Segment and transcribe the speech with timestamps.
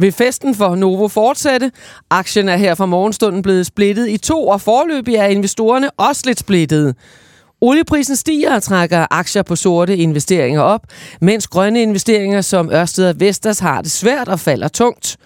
[0.00, 1.70] Vil festen for Novo fortsætte?
[2.10, 6.38] Aktien er her fra morgenstunden blevet splittet i to, og forløbig er investorerne også lidt
[6.38, 6.96] splittet.
[7.60, 10.80] Olieprisen stiger og trækker aktier på sorte investeringer op,
[11.20, 15.16] mens grønne investeringer som Ørsted og Vestas har det svært og falder tungt.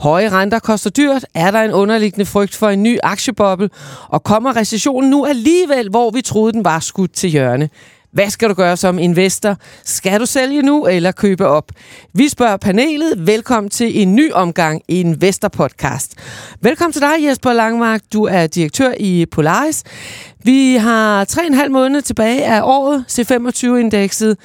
[0.00, 3.70] Høje renter koster dyrt, er der en underliggende frygt for en ny aktieboble,
[4.08, 7.68] og kommer recessionen nu alligevel, hvor vi troede, den var skudt til hjørne.
[8.12, 9.56] Hvad skal du gøre som investor?
[9.84, 11.72] Skal du sælge nu eller købe op?
[12.14, 13.26] Vi spørger panelet.
[13.26, 16.14] Velkommen til en ny omgang i Investor Podcast.
[16.60, 18.00] Velkommen til dig, Jesper Langmark.
[18.12, 19.84] Du er direktør i Polaris.
[20.44, 24.36] Vi har 3,5 måneder tilbage af året, C25-indekset.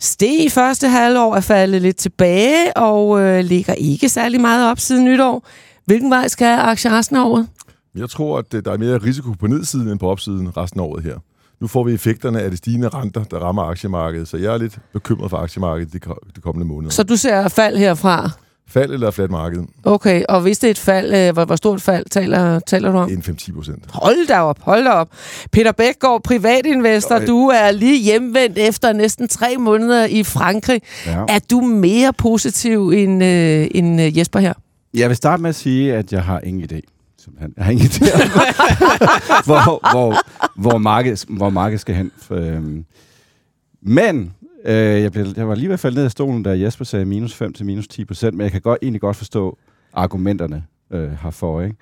[0.00, 4.78] Steg i første halvår er faldet lidt tilbage og øh, ligger ikke særlig meget op
[4.78, 5.46] siden nytår.
[5.84, 7.48] Hvilken vej skal aktier resten af året?
[7.94, 10.84] Jeg tror, at øh, der er mere risiko på nedsiden end på opsiden resten af
[10.84, 11.18] året her.
[11.62, 14.78] Nu får vi effekterne af de stigende renter, der rammer aktiemarkedet, så jeg er lidt
[14.92, 15.92] bekymret for aktiemarkedet
[16.36, 16.90] de kommende måneder.
[16.90, 18.30] Så du ser fald herfra?
[18.68, 19.62] Fald eller flat marked.
[19.84, 22.98] Okay, og hvis det er et fald, øh, hvor, hvor stort fald taler, taler du
[22.98, 23.10] om?
[23.10, 23.84] En 5-10 procent.
[23.92, 25.08] Hold da op, hold da op.
[25.52, 27.26] Peter Bækgaard, privatinvestor, Øj.
[27.26, 30.80] du er lige hjemvendt efter næsten tre måneder i Frankrig.
[31.06, 31.24] Ja.
[31.28, 34.54] Er du mere positiv end, øh, end øh, Jesper her?
[34.94, 36.91] Jeg vil starte med at sige, at jeg har ingen idé
[37.24, 37.54] simpelthen.
[37.56, 38.20] Jeg har ingen idé om,
[39.48, 40.16] hvor, hvor,
[40.60, 42.12] hvor, markedet, hvor markedet skal hen.
[42.30, 42.84] Øhm,
[43.82, 44.34] men
[44.64, 47.04] øh, jeg, blev, jeg var lige ved at falde ned af stolen, da Jesper sagde
[47.04, 49.58] minus 5 til minus 10 procent, men jeg kan godt, egentlig godt forstå
[49.92, 51.62] argumenterne øh, herfor.
[51.62, 51.76] Ikke?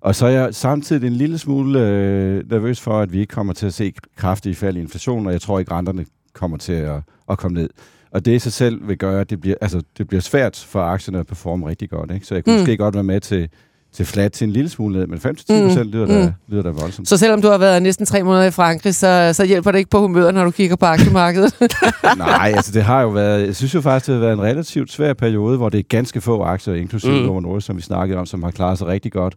[0.00, 3.52] Og så er jeg samtidig en lille smule øh, nervøs for, at vi ikke kommer
[3.52, 7.00] til at se kraftige fald i inflation, og jeg tror ikke, renterne kommer til at,
[7.30, 7.70] at komme ned.
[8.10, 10.80] Og det i sig selv vil gøre, at det bliver, altså, det bliver svært for
[10.80, 12.10] aktierne at performe rigtig godt.
[12.10, 12.26] Ikke?
[12.26, 12.60] Så jeg kunne mm.
[12.60, 13.48] måske godt være med til
[13.94, 15.92] til flat til en lille smule ned, men 5-10 procent mm.
[15.92, 16.32] lyder, mm.
[16.48, 17.08] lyder da voldsomt.
[17.08, 19.90] Så selvom du har været næsten tre måneder i Frankrig, så, så hjælper det ikke
[19.90, 21.56] på humøret, når du kigger på aktiemarkedet?
[22.18, 24.92] Nej, altså det har jo været, jeg synes jo faktisk, det har været en relativt
[24.92, 27.26] svær periode, hvor det er ganske få aktier, inklusive mm.
[27.26, 29.34] Novo Nordisk, som vi snakkede om, som har klaret sig rigtig godt.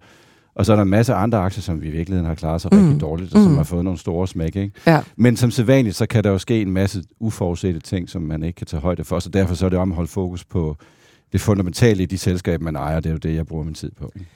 [0.55, 2.69] Og så er der en masse andre aktier, som vi i virkeligheden har klaret sig
[2.71, 2.79] mm.
[2.79, 3.57] rigtig dårligt, og som mm.
[3.57, 4.55] har fået nogle store smæk.
[4.55, 4.71] Ikke?
[4.87, 5.01] Ja.
[5.15, 8.55] Men som sædvanligt, så kan der jo ske en masse uforudsete ting, som man ikke
[8.55, 9.19] kan tage højde for.
[9.19, 10.77] Så derfor så er det om at holde fokus på
[11.31, 12.99] det fundamentale i de selskaber, man ejer.
[12.99, 14.11] Det er jo det, jeg bruger min tid på.
[14.15, 14.27] Ikke?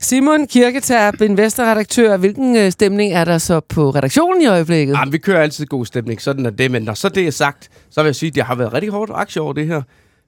[0.00, 2.16] Simon Kirketab, investorredaktør.
[2.16, 4.94] Hvilken øh, stemning er der så på redaktionen i øjeblikket?
[4.94, 6.70] Jamen, vi kører altid god stemning, sådan er det.
[6.70, 8.90] Men når så det er sagt, så vil jeg sige, at det har været rigtig
[8.90, 9.82] hårdt aktie over det her.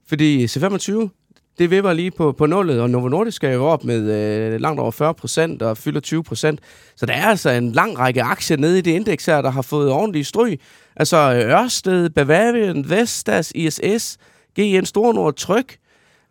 [0.08, 1.08] Fordi C25,
[1.58, 4.80] det vipper lige på, på nullet, og Novo Nordisk er jo op med øh, langt
[4.80, 6.60] over 40 procent og fylder 20 procent.
[6.96, 9.62] Så der er altså en lang række aktier nede i det indeks her, der har
[9.62, 10.60] fået ordentligt stryg.
[10.96, 14.16] Altså Ørsted, Bavarian, Vestas, ISS,
[14.60, 15.76] GN Stornord, Tryk,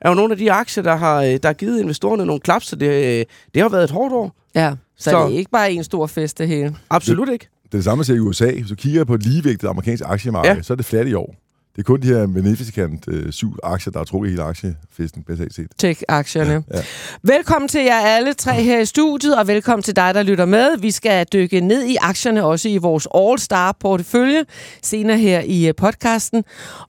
[0.02, 2.68] er jo nogle af de aktier, der har, øh, der har givet investorerne nogle klaps,
[2.68, 4.36] så det, øh, det har været et hårdt år.
[4.56, 6.76] Ja, så, så det er ikke bare en stor fest, det hele.
[6.90, 7.48] Absolut ikke.
[7.64, 8.52] Det, det samme ser i USA.
[8.52, 10.62] Hvis du kigger på et ligevægtet amerikansk aktiemarked, ja.
[10.62, 11.36] så er det fladt i år.
[11.78, 15.56] Det er kun de her Magnificent øh, syv aktier, der har trukket hele aktiefesten, bedst
[15.56, 15.68] set.
[15.78, 16.64] Tech-aktierne.
[16.74, 16.82] Ja.
[17.24, 20.78] Velkommen til jer alle tre her i studiet, og velkommen til dig, der lytter med.
[20.78, 24.46] Vi skal dykke ned i aktierne, også i vores All-Star-portefølje,
[24.84, 26.44] senere her i øh, podcasten.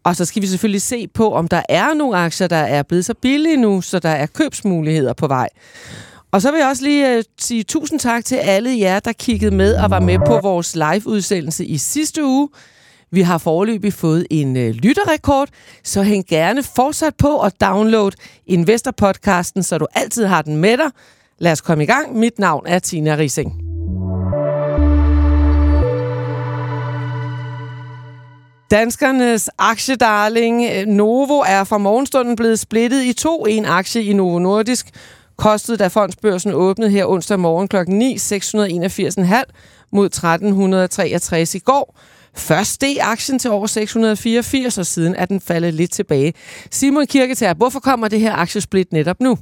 [0.05, 3.05] Og så skal vi selvfølgelig se på, om der er nogle aktier, der er blevet
[3.05, 5.49] så billige nu, så der er købsmuligheder på vej.
[6.33, 9.55] Og så vil jeg også lige uh, sige tusind tak til alle jer, der kiggede
[9.55, 12.49] med og var med på vores live-udsendelse i sidste uge.
[13.11, 15.49] Vi har forløbig fået en øh, lytterrekord,
[15.85, 18.13] så hæng gerne fortsat på og download
[18.47, 20.91] Investor-podcasten, så du altid har den med dig.
[21.39, 22.17] Lad os komme i gang.
[22.19, 23.53] Mit navn er Tina Rising.
[28.71, 33.47] Danskernes aktiedarling øh, Novo er fra morgenstunden blevet splittet i to.
[33.49, 34.87] En aktie i Novo Nordisk
[35.37, 37.77] kostede, da fondsbørsen åbnede her onsdag morgen kl.
[37.89, 39.43] 9, 681,5
[39.93, 41.99] mod 1363 i går.
[42.39, 46.35] Først steg aktien til over 684, og siden er den faldet lidt tilbage.
[46.71, 49.39] Simon Kirketær, hvorfor kommer det her aktiesplit netop nu?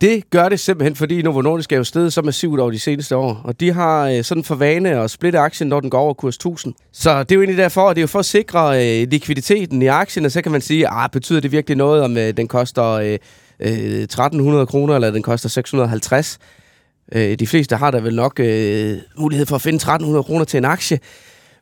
[0.00, 3.16] Det gør det simpelthen, fordi Novo Nordisk er jo stedet så massivt over de seneste
[3.16, 6.14] år, og de har øh, sådan for vane at splitte aktien, når den går over
[6.14, 6.74] kurs 1000.
[6.92, 9.82] Så det er jo egentlig derfor, at det er jo for at sikre øh, likviditeten
[9.82, 12.48] i aktien, og så kan man sige, ah, betyder det virkelig noget, om øh, den
[12.48, 13.18] koster øh,
[13.60, 16.38] øh 1300 kroner, eller den koster 650?
[17.12, 20.58] Øh, de fleste har da vel nok øh, mulighed for at finde 1300 kroner til
[20.58, 20.98] en aktie.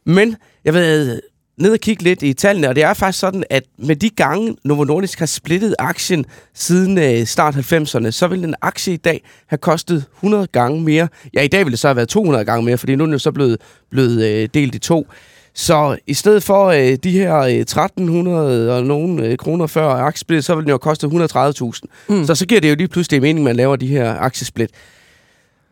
[0.06, 1.21] Men jeg vil
[1.59, 4.56] ned og kigge lidt i tallene, og det er faktisk sådan, at med de gange
[4.65, 6.25] Novo Nordisk har splittet aktien
[6.55, 11.09] siden øh, start 90'erne, så vil en aktie i dag have kostet 100 gange mere.
[11.35, 13.12] Ja, i dag vil det så have været 200 gange mere, fordi nu er den
[13.12, 13.61] jo så blevet,
[13.91, 15.06] blevet øh, delt i to.
[15.55, 20.45] Så i stedet for øh, de her øh, 1300 og nogle øh, kroner før aktiesplit,
[20.45, 21.81] så vil den jo koste 130.000.
[22.09, 22.27] Mm.
[22.27, 24.71] Så så giver det jo lige pludselig mening, man laver de her aktiesplit.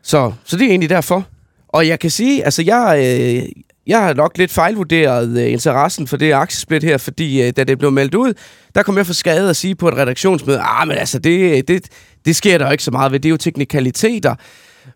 [0.03, 1.27] Så, så det er egentlig derfor.
[1.69, 6.17] Og jeg kan sige, altså jeg, øh, jeg har nok lidt fejlvurderet øh, interessen for
[6.17, 8.35] det aktiesplit her, fordi øh, da det blev meldt ud,
[8.75, 11.63] der kom jeg for skade at sige på et redaktionsmøde, ah, men altså, det, øh,
[11.69, 11.89] det,
[12.25, 14.35] det sker der jo ikke så meget ved, det er jo teknikaliteter.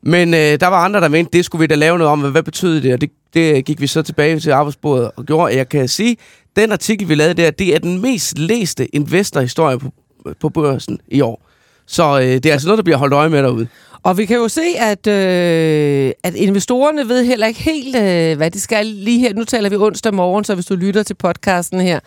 [0.02, 2.42] Men øh, der var andre, der mente, det skulle vi da lave noget om, hvad,
[2.42, 2.92] betyder det?
[2.92, 5.56] Og det, det gik vi så tilbage til arbejdsbordet og gjorde.
[5.56, 6.16] Jeg kan sige,
[6.56, 9.92] den artikel, vi lavede der, det er den mest læste investorhistorie på,
[10.40, 11.42] på børsen i år.
[11.86, 13.68] Så øh, det er altså noget, der bliver holdt øje med derude.
[14.06, 18.50] Og vi kan jo se, at, øh, at investorerne ved heller ikke helt, øh, hvad
[18.50, 19.34] de skal lige her.
[19.34, 22.00] Nu taler vi onsdag morgen, så hvis du lytter til podcasten her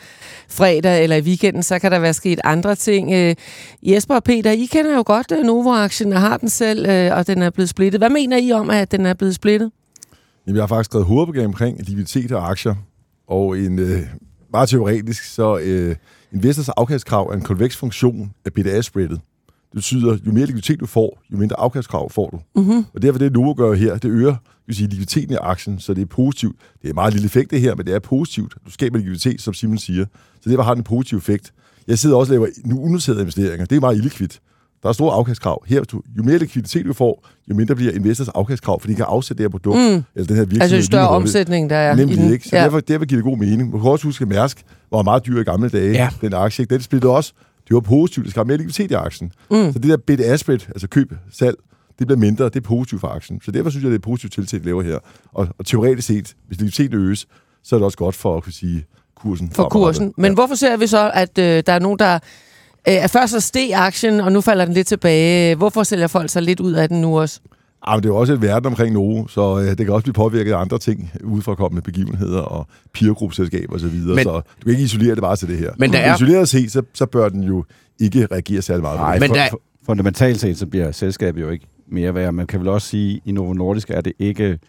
[0.49, 3.13] fredag eller i weekenden, så kan der være sket andre ting.
[3.13, 3.35] Øh,
[3.83, 7.27] Jesper og Peter, I kender jo godt øh, Novo-aktien og har den selv, øh, og
[7.27, 8.01] den er blevet splittet.
[8.01, 9.71] Hvad mener I om, at den er blevet splittet?
[10.47, 12.75] Jamen, jeg har faktisk skrevet hovedprogram omkring likviditet og aktier,
[13.27, 14.01] og en øh,
[14.51, 15.95] meget teoretisk, så øh,
[16.33, 19.19] investors afkastkrav er en konveks funktion af BDA-spreadet.
[19.71, 22.61] Det betyder, jo mere likviditet du får, jo mindre afkastkrav får du.
[22.61, 22.85] Mm-hmm.
[22.93, 24.35] Og derfor det, Novo gør her, det øger
[24.67, 26.55] vil sige, likviditeten i aktien, så det er positivt.
[26.81, 28.53] Det er meget lille effekt det her, men det er positivt.
[28.65, 30.05] Du skaber likviditet, som Simon siger.
[30.43, 31.53] Så det har en positiv effekt.
[31.87, 33.65] Jeg sidder også og laver nu unoterede investeringer.
[33.65, 34.39] Det er meget illikvidt.
[34.83, 35.63] Der er store afkastkrav.
[35.67, 39.05] Her, du, jo mere likviditet du får, jo mindre bliver investors afkastkrav, fordi de kan
[39.09, 40.03] afsætte det her produkt, Mm.
[40.15, 40.61] eller den her virksomhed.
[40.61, 41.93] Altså jo større omsætning, der er.
[41.93, 42.33] i Nemlig den.
[42.33, 42.47] ikke.
[42.47, 42.63] Så Ja.
[42.63, 43.71] derfor, derfor giver det god mening.
[43.71, 46.09] Man kan også huske, at Mærsk var meget dyr i gamle dage, Ja.
[46.21, 46.65] den aktie.
[46.65, 47.33] Den splittede også.
[47.69, 48.23] Det var positivt.
[48.23, 49.31] Det skabte mere likviditet i aktien.
[49.51, 49.73] Mm.
[49.73, 51.55] Så det der bid aspect, altså køb, salg,
[51.99, 52.45] det bliver mindre.
[52.45, 53.41] Det er positivt for aktien.
[53.41, 54.99] Så derfor synes jeg, det er et positivt tiltag, vi laver her.
[55.33, 57.27] Og, og teoretisk set, hvis likviditeten øges,
[57.63, 58.85] så er det også godt for at kunne sige
[59.15, 59.51] kursen.
[59.51, 60.13] for kursen.
[60.17, 62.19] Men hvorfor ser vi så, at øh, der er nogen, der...
[62.87, 65.55] Øh, først så steg aktien, og nu falder den lidt tilbage.
[65.55, 67.39] Hvorfor sælger folk sig lidt ud af den nu også?
[67.87, 70.03] Ja, men det er jo også et verden omkring Novo, så øh, det kan også
[70.03, 73.85] blive påvirket af andre ting, udefrakommende begivenheder og peergruppselskaber osv.
[73.87, 75.71] Men- Men, så du kan ikke isolere det bare til det her.
[75.77, 77.63] Men der er- Isoleret set, så, så bør den jo
[77.99, 78.99] ikke reagere særlig meget.
[78.99, 79.19] Nej.
[79.19, 82.33] Men men der- for, for, fundamentalt set, så bliver selskabet jo ikke mere værd.
[82.33, 84.59] Man kan vel også sige, at i Novo Nordisk er det ikke...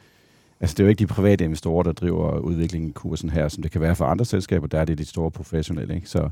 [0.60, 3.62] Altså, det er jo ikke de private investorer, der driver udviklingen i kursen her, som
[3.62, 4.66] det kan være for andre selskaber.
[4.66, 6.08] Der er det de store professionelle, ikke?
[6.08, 6.28] Så,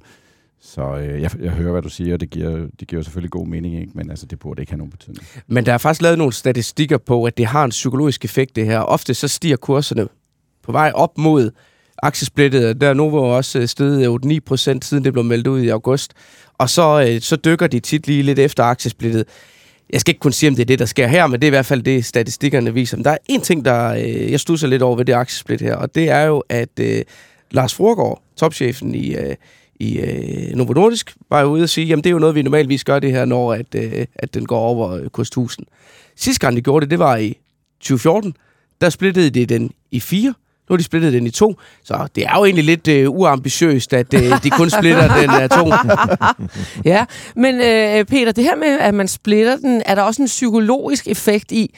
[0.60, 3.46] så øh, jeg, jeg hører, hvad du siger, og det giver, det giver selvfølgelig god
[3.46, 3.92] mening, ikke?
[3.94, 5.26] Men altså, det burde ikke have nogen betydning.
[5.46, 8.66] Men der er faktisk lavet nogle statistikker på, at det har en psykologisk effekt, det
[8.66, 8.78] her.
[8.78, 10.08] Ofte så stiger kurserne
[10.62, 11.50] på vej op mod
[12.02, 15.68] aktiesplittet, der er Novo også øh, steget 8-9 procent, siden det blev meldt ud i
[15.68, 16.12] august.
[16.58, 19.24] Og så, øh, så dykker de tit lige lidt efter aktiesplittet.
[19.90, 21.48] Jeg skal ikke kun sige, om det er det, der sker her, men det er
[21.48, 22.96] i hvert fald det, statistikkerne viser.
[22.96, 25.76] Men der er en ting, der øh, jeg stusser lidt over ved det aktiesplit her,
[25.76, 27.02] og det er jo, at øh,
[27.50, 29.36] Lars Frogård, topchefen i, øh,
[29.80, 32.42] i øh, Novo Nordisk, var jo ude og sige, jamen det er jo noget, vi
[32.42, 35.66] normalvis gør det her, når at, øh, at den går over øh, kurs 1000.
[36.16, 37.38] Sidste gang de gjorde det, det var i
[37.80, 38.34] 2014.
[38.80, 40.34] Der splittede de den i fire.
[40.68, 41.54] Nu har de splittet den i to.
[41.84, 45.50] Så det er jo egentlig lidt øh, uambitiøst, at øh, de kun splitter den af
[45.50, 45.72] to.
[46.84, 47.04] Ja,
[47.36, 51.08] men øh, Peter, det her med, at man splitter den, er der også en psykologisk
[51.08, 51.74] effekt i,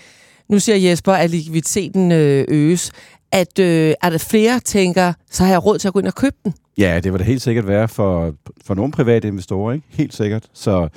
[0.49, 2.93] nu siger Jesper, at likviditeten øh, øges,
[3.33, 6.15] at øh, er der flere tænker, så har jeg råd til at gå ind og
[6.15, 6.55] købe den.
[6.81, 8.35] Ja, det vil det helt sikkert være for,
[8.65, 9.87] for nogle private investorer, ikke?
[9.91, 10.47] Helt sikkert.
[10.53, 10.89] Så,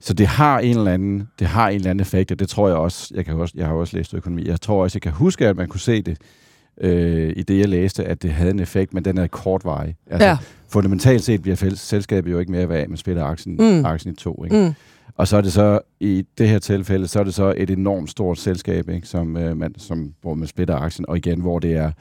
[0.00, 2.68] så det har en eller anden, det har en eller anden effekt, og det tror
[2.68, 5.12] jeg også, jeg, kan også, jeg har også læst økonomi, jeg tror også, jeg kan
[5.12, 6.18] huske, at man kunne se det
[6.80, 9.96] øh, i det, jeg læste, at det havde en effekt, men den er kortvarig.
[10.10, 10.38] Altså, Ja.
[10.68, 13.84] Fundamentalt set bliver selskabet jo ikke mere værd, man spiller aktien, mm.
[13.84, 14.44] aktien i to.
[14.44, 14.56] Ikke?
[14.56, 14.72] Mm.
[15.16, 18.10] Og så er det så, i det her tilfælde, så er det så et enormt
[18.10, 19.06] stort selskab, ikke?
[19.06, 21.92] Som, øh, man, som, hvor man splitter aktien, og igen, hvor det er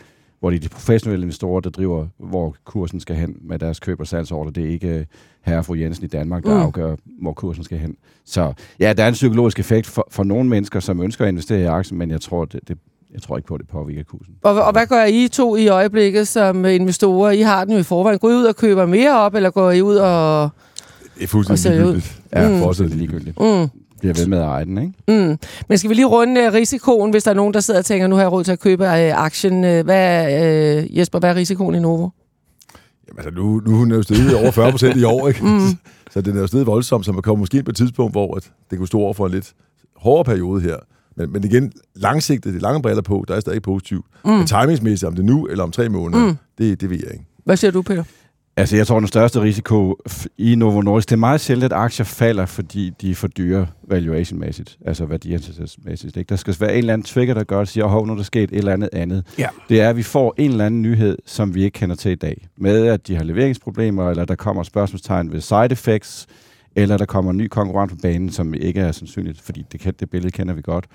[0.42, 4.00] hvor det er de professionelle investorer, der driver, hvor kursen skal hen med deres køb-
[4.00, 4.52] og salgsordre.
[4.52, 5.06] Det er ikke øh,
[5.46, 6.62] herre og fru Jensen i Danmark, der Mm.
[6.62, 7.96] afgør, hvor kursen skal hen.
[8.26, 11.60] Så ja, der er en psykologisk effekt for, for nogle mennesker, som ønsker at investere
[11.62, 12.78] i aktien, men jeg tror, det, det,
[13.14, 14.34] jeg tror ikke på, at det påvirker kursen.
[14.44, 17.32] Og, og hvad gør I to i øjeblikket som investorer?
[17.32, 18.20] I har den jo i forvejen.
[18.20, 20.50] Går I ud og køber mere op, eller går I ud og...
[21.18, 22.22] Det er fuldstændig ligegyldigt.
[22.36, 22.60] Ja, mm.
[22.60, 23.40] fortsat ligegyldigt.
[23.40, 23.68] Mm,
[24.02, 24.94] Bliver ved med at eje den, ikke?
[25.30, 25.38] mm.
[25.70, 28.08] Men skal vi lige runde øh, risikoen, hvis der er nogen, der sidder og tænker,
[28.08, 29.64] nu har jeg råd til at købe øh, aktien.
[29.64, 32.10] Øh, Hvad, er, øh, Jesper, hvad er risikoen i Novo?
[33.08, 35.46] Jamen, altså, nu, nu er den jo steget over 40 procent i år, ikke?
[35.46, 35.60] Mm.
[36.14, 38.36] Så den er jo steget voldsomt, så man kommer måske ind på et tidspunkt, hvor
[38.36, 39.54] at det kunne stå over for en lidt
[39.96, 40.76] hårdere periode her.
[41.18, 44.06] Men, men igen, langsigtet, det lange briller på, der er stadig positivt.
[44.26, 44.32] Mm.
[44.32, 46.38] Men timingsmæssigt, om det er nu eller om tre måneder, mm.
[46.58, 47.26] det, det ved jeg ikke.
[47.46, 48.04] Hvad siger du, Peter?
[48.62, 49.98] Altså, jeg tror, den største risiko
[50.38, 53.68] i Novo Nordisk, det er meget sjældent, at aktier falder, fordi de er for dyre
[53.88, 56.30] valuation-mæssigt, altså værdiansættelsesmæssigt.
[56.30, 58.24] Der skal være en eller anden trigger, der gør, at siger, hov, nu er der
[58.24, 59.24] sket et eller andet andet.
[59.38, 59.48] Ja.
[59.70, 62.16] Det er, at vi får en eller anden nyhed, som vi ikke kender til i
[62.16, 62.48] dag.
[62.58, 66.28] Med, at de har leveringsproblemer, eller der kommer spørgsmålstegn ved side effects,
[66.76, 70.10] eller der kommer en ny konkurrent på banen, som ikke er sandsynligt, fordi det, det
[70.10, 70.86] billede kender vi godt.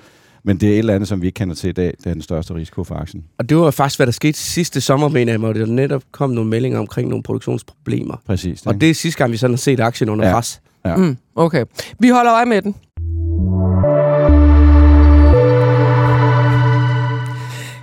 [0.46, 2.12] Men det er et eller andet, som vi ikke kender til i dag, det er
[2.12, 3.24] den største risiko for aktien.
[3.38, 6.30] Og det var faktisk, hvad der skete sidste sommer, mener jeg, hvor der netop kom
[6.30, 8.16] nogle meldinger omkring nogle produktionsproblemer.
[8.26, 8.66] Præcis.
[8.66, 10.32] Og det er sidste gang, vi sådan har set aktien under Ja.
[10.34, 10.60] pres.
[10.84, 10.96] Ja.
[10.96, 11.64] Mm, okay.
[11.98, 12.74] Vi holder øje med den.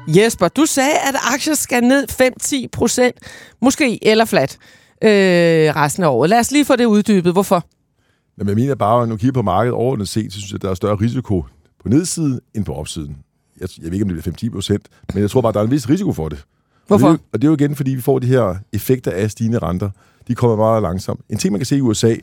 [0.07, 3.15] Jesper, du sagde, at aktier skal ned 5-10 procent,
[3.61, 4.57] måske eller flat,
[5.03, 5.09] øh,
[5.75, 6.29] resten af året.
[6.29, 7.31] Lad os lige få det uddybet.
[7.33, 7.63] Hvorfor?
[8.37, 10.61] Men jeg mener bare, at nu kigger på markedet overordnet set, så synes jeg, at
[10.61, 11.45] der er større risiko
[11.83, 13.17] på nedsiden end på opsiden.
[13.61, 15.63] Jeg, jeg ved ikke, om det bliver 5-10 procent, men jeg tror bare, der er
[15.63, 16.45] en vis risiko for det.
[16.87, 17.07] Hvorfor?
[17.07, 19.11] Og det, er jo, og det er jo igen, fordi vi får de her effekter
[19.11, 19.89] af stigende renter.
[20.27, 21.21] De kommer meget langsomt.
[21.29, 22.15] En ting, man kan se i USA,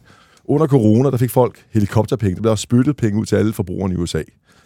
[0.45, 2.35] under corona, der fik folk helikopterpenge.
[2.35, 4.19] Der blev også spyttet penge ud til alle forbrugerne i USA.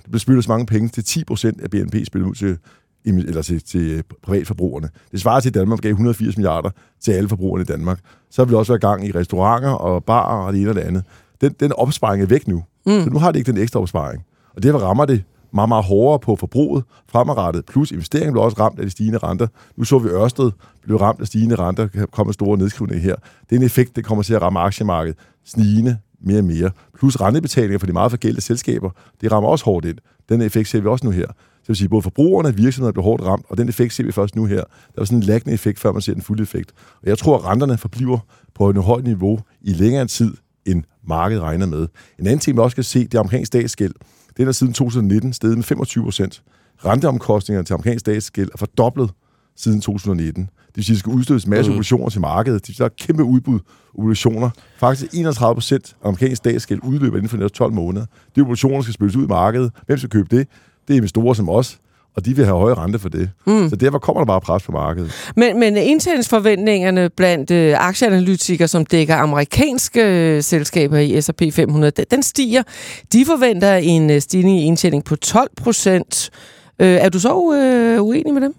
[0.04, 2.58] Der blev spyttet så mange penge til 10 procent af BNP spillet ud til,
[3.04, 4.88] eller til, til privatforbrugerne.
[5.12, 6.70] Det svarer til, at Danmark gav 180 milliarder
[7.00, 8.00] til alle forbrugerne i Danmark.
[8.30, 10.80] Så vil det også være gang i restauranter og barer og det ene og det
[10.80, 11.04] andet.
[11.40, 12.64] Den, den opsparing er væk nu.
[12.86, 13.02] Mm.
[13.02, 14.24] Så nu har det ikke den ekstra opsparing.
[14.56, 18.78] Og derfor rammer det meget, meget hårdere på forbruget fremadrettet, plus investeringen blev også ramt
[18.78, 19.46] af de stigende renter.
[19.76, 20.50] Nu så vi Ørsted
[20.82, 23.16] blev ramt af stigende renter, kom kommer store nedskrivninger her.
[23.50, 26.70] Det er en effekt, der kommer til at ramme aktiemarkedet snigende mere og mere.
[26.98, 29.98] Plus rentebetalinger for de meget forgældte selskaber, det rammer også hårdt ind.
[30.28, 31.26] Den effekt ser vi også nu her.
[31.62, 34.12] Så vil sige, både forbrugerne og virksomhederne bliver hårdt ramt, og den effekt ser vi
[34.12, 34.62] først nu her.
[34.94, 36.72] Der er sådan en laggende effekt, før man ser den fulde effekt.
[37.02, 38.18] Og jeg tror, at renterne forbliver
[38.54, 40.34] på et højt niveau i længere tid,
[40.66, 41.88] end markedet regner med.
[42.18, 43.94] En anden ting, vi også kan se, det er omkring statsgæld.
[44.36, 46.42] Den er siden 2019 steget med 25 procent.
[46.84, 49.10] Renteomkostningerne til amerikansk statsgæld er fordoblet
[49.56, 50.42] siden 2019.
[50.44, 51.74] Det vil sige, at der skal udstødes masse mm.
[51.74, 52.66] obligationer til markedet.
[52.66, 53.60] Det vil der er kæmpe udbud
[53.94, 54.50] obligationer.
[54.76, 58.06] Faktisk 31 procent af amerikansk statsgæld udløber inden for de næste 12 måneder.
[58.36, 59.72] De obligationer skal spilles ud i markedet.
[59.86, 60.48] Hvem skal købe det?
[60.88, 61.78] Det er investorer som os
[62.16, 63.30] og de vil have høje rente for det.
[63.46, 63.68] Mm.
[63.68, 65.12] Så derfor kommer der bare pres på markedet.
[65.36, 72.04] Men, men indtjeningsforventningerne blandt øh, aktieanalytikere, som dækker amerikanske øh, selskaber i S&P 500, den,
[72.10, 72.62] den stiger.
[73.12, 76.30] De forventer en øh, stigning i indtjening på 12 procent.
[76.78, 78.54] Øh, er du så øh, uenig med dem?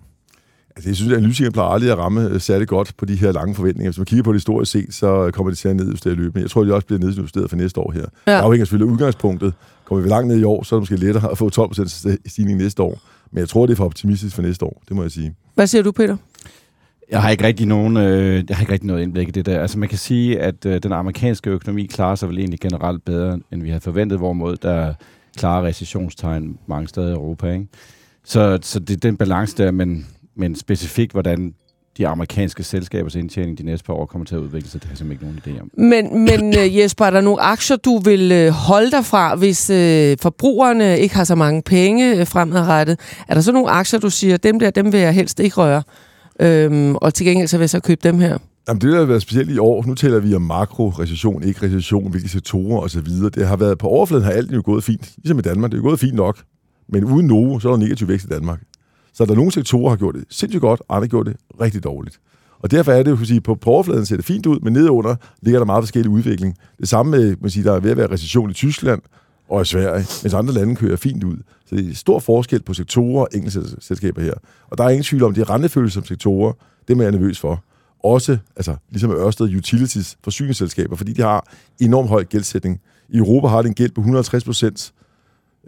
[0.76, 3.32] Altså, jeg synes, at analytikere plejer aldrig at ramme øh, særlig godt på de her
[3.32, 3.92] lange forventninger.
[3.92, 6.42] Hvis man kigger på det historisk set, så kommer det til at nedjustere løbende.
[6.42, 8.06] Jeg tror, det også bliver nedjusteret for næste år her.
[8.28, 8.32] Ja.
[8.32, 9.54] Det afhænger selvfølgelig af udgangspunktet.
[9.86, 12.58] Kommer vi langt ned i år, så er det måske lettere at få 12% stigning
[12.58, 13.00] næste år.
[13.36, 15.36] Men jeg tror, det er for optimistisk for næste år, det må jeg sige.
[15.56, 16.18] Hvad siger du, Peter?
[17.12, 19.62] Jeg har ikke rigtig nogen, øh, jeg har ikke rigtig noget indblik i det der.
[19.62, 23.40] Altså man kan sige, at øh, den amerikanske økonomi klarer sig vel egentlig generelt bedre,
[23.52, 24.94] end vi havde forventet, hvorimod der er
[25.38, 27.52] klare recessionstegn mange steder i Europa.
[27.52, 27.68] Ikke?
[28.24, 31.54] Så, så det er den balance der, men, men specifikt, hvordan
[31.98, 34.92] de amerikanske selskabers indtjening de næste par år kommer til at udvikle sig, det har
[34.92, 35.72] jeg simpelthen ikke nogen idé om.
[35.78, 39.70] Men, men øh, Jesper, er der nogle aktier, du vil øh, holde dig fra, hvis
[39.70, 43.00] øh, forbrugerne ikke har så mange penge øh, fremadrettet?
[43.28, 45.84] Er der så nogle aktier, du siger, dem der, dem vil jeg helst ikke røre,
[46.40, 48.38] øhm, og til gengæld så vil jeg så købe dem her?
[48.68, 49.84] Jamen, det har været specielt i år.
[49.88, 53.08] Nu taler vi om makro-recession, ikke recession, hvilke sektorer osv.
[53.36, 55.12] Det har været på overfladen, har alt jo gået fint.
[55.18, 56.38] Ligesom i Danmark, det er gået fint nok.
[56.90, 58.60] Men uden Novo, så er der negativ vækst i Danmark.
[59.16, 61.36] Så der er nogle sektorer, der har gjort det sindssygt godt, andre har gjort det
[61.62, 62.20] rigtig dårligt.
[62.60, 65.16] Og derfor er det, at sige, på, på overfladen ser det fint ud, men nedenunder
[65.42, 66.58] ligger der meget forskellig udvikling.
[66.80, 69.02] Det samme med, man siger, der er ved at være recession i Tyskland
[69.50, 71.38] og i Sverige, mens andre lande kører fint ud.
[71.66, 74.34] Så det er stor forskel på sektorer og enkelte selskaber her.
[74.70, 76.54] Og der er ingen tvivl om, at de som sektorer,
[76.88, 77.64] det er jeg nervøs for.
[78.04, 81.48] Også, altså, ligesom Ørsted Utilities forsyningsselskaber, fordi de har
[81.80, 82.82] enormt høj gældsætning.
[83.10, 84.94] I Europa har de en gæld på 150 procent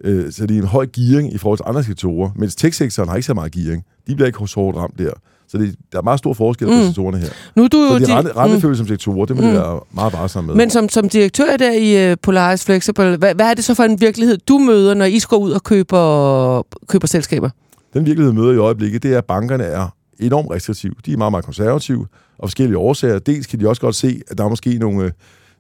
[0.04, 3.16] Øh, så det er en høj gearing i forhold til andre sektorer, mens tech-sektoren har
[3.16, 3.84] ikke så meget gearing.
[4.08, 5.12] De bliver ikke så hårdt ramt der.
[5.48, 6.74] Så det, der er meget stor forskel mm.
[6.74, 7.30] på sektorerne her.
[7.56, 8.88] Nu er du så de, de rente, rentefølelse mm.
[8.88, 9.48] som sektorer, det må mm.
[9.48, 10.56] være meget varsomme med.
[10.56, 13.84] Men som, som direktør der i uh, Polaris Flexible, hvad, hvad er det så for
[13.84, 17.50] en virkelighed, du møder, når I skal ud og køber, køber selskaber?
[17.94, 20.94] Den virkelighed, møder i øjeblikket, det er, at bankerne er enormt restriktive.
[21.06, 23.20] De er meget, meget konservative, og forskellige årsager.
[23.20, 25.12] Dels kan de også godt se, at der er måske nogle, øh,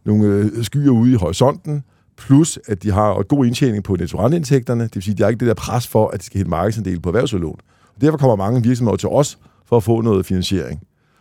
[0.05, 1.83] nogle skyer ude i horisonten,
[2.17, 4.83] plus at de har god indtjening på nettorenteindtægterne.
[4.83, 6.49] Det vil sige, at de har ikke det der pres for, at de skal hente
[6.49, 7.59] markedsandel på erhvervsudlån.
[8.01, 10.79] Derfor kommer mange virksomheder til os for at få noget finansiering.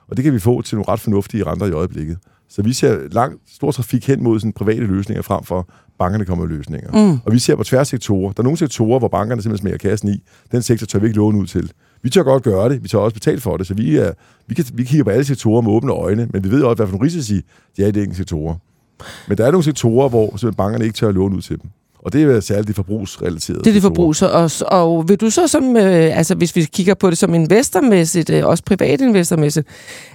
[0.08, 2.18] Og det kan vi få til nogle ret fornuftige renter i øjeblikket.
[2.48, 6.46] Så vi ser langt stor trafik hen mod sådan private løsninger frem for bankerne kommer
[6.46, 6.90] med løsninger.
[6.92, 7.18] Mm.
[7.24, 8.32] Og vi ser på tværs sektorer.
[8.32, 10.22] Der er nogle sektorer, hvor bankerne simpelthen smækker kassen i.
[10.52, 11.72] Den sektor tør vi ikke låne ud til.
[12.02, 12.82] Vi tør godt gøre det.
[12.82, 13.66] Vi tør også betale for det.
[13.66, 14.12] Så vi, er,
[14.46, 16.86] vi, kan, vi kigger på alle sektorer med åbne øjne, men vi ved også, hvad
[16.86, 17.42] for nogle risici
[17.76, 18.54] de er i de enkelte sektorer.
[19.28, 21.70] Men der er nogle sektorer, hvor bankerne ikke tør at låne ud til dem.
[22.06, 23.60] Og det er særligt de forbrugsrelaterede.
[23.60, 24.22] Det er de forbrugs.
[24.22, 28.30] Og, og vil du så som, øh, altså hvis vi kigger på det som investormæssigt,
[28.30, 29.66] øh, også privatinvestormæssigt,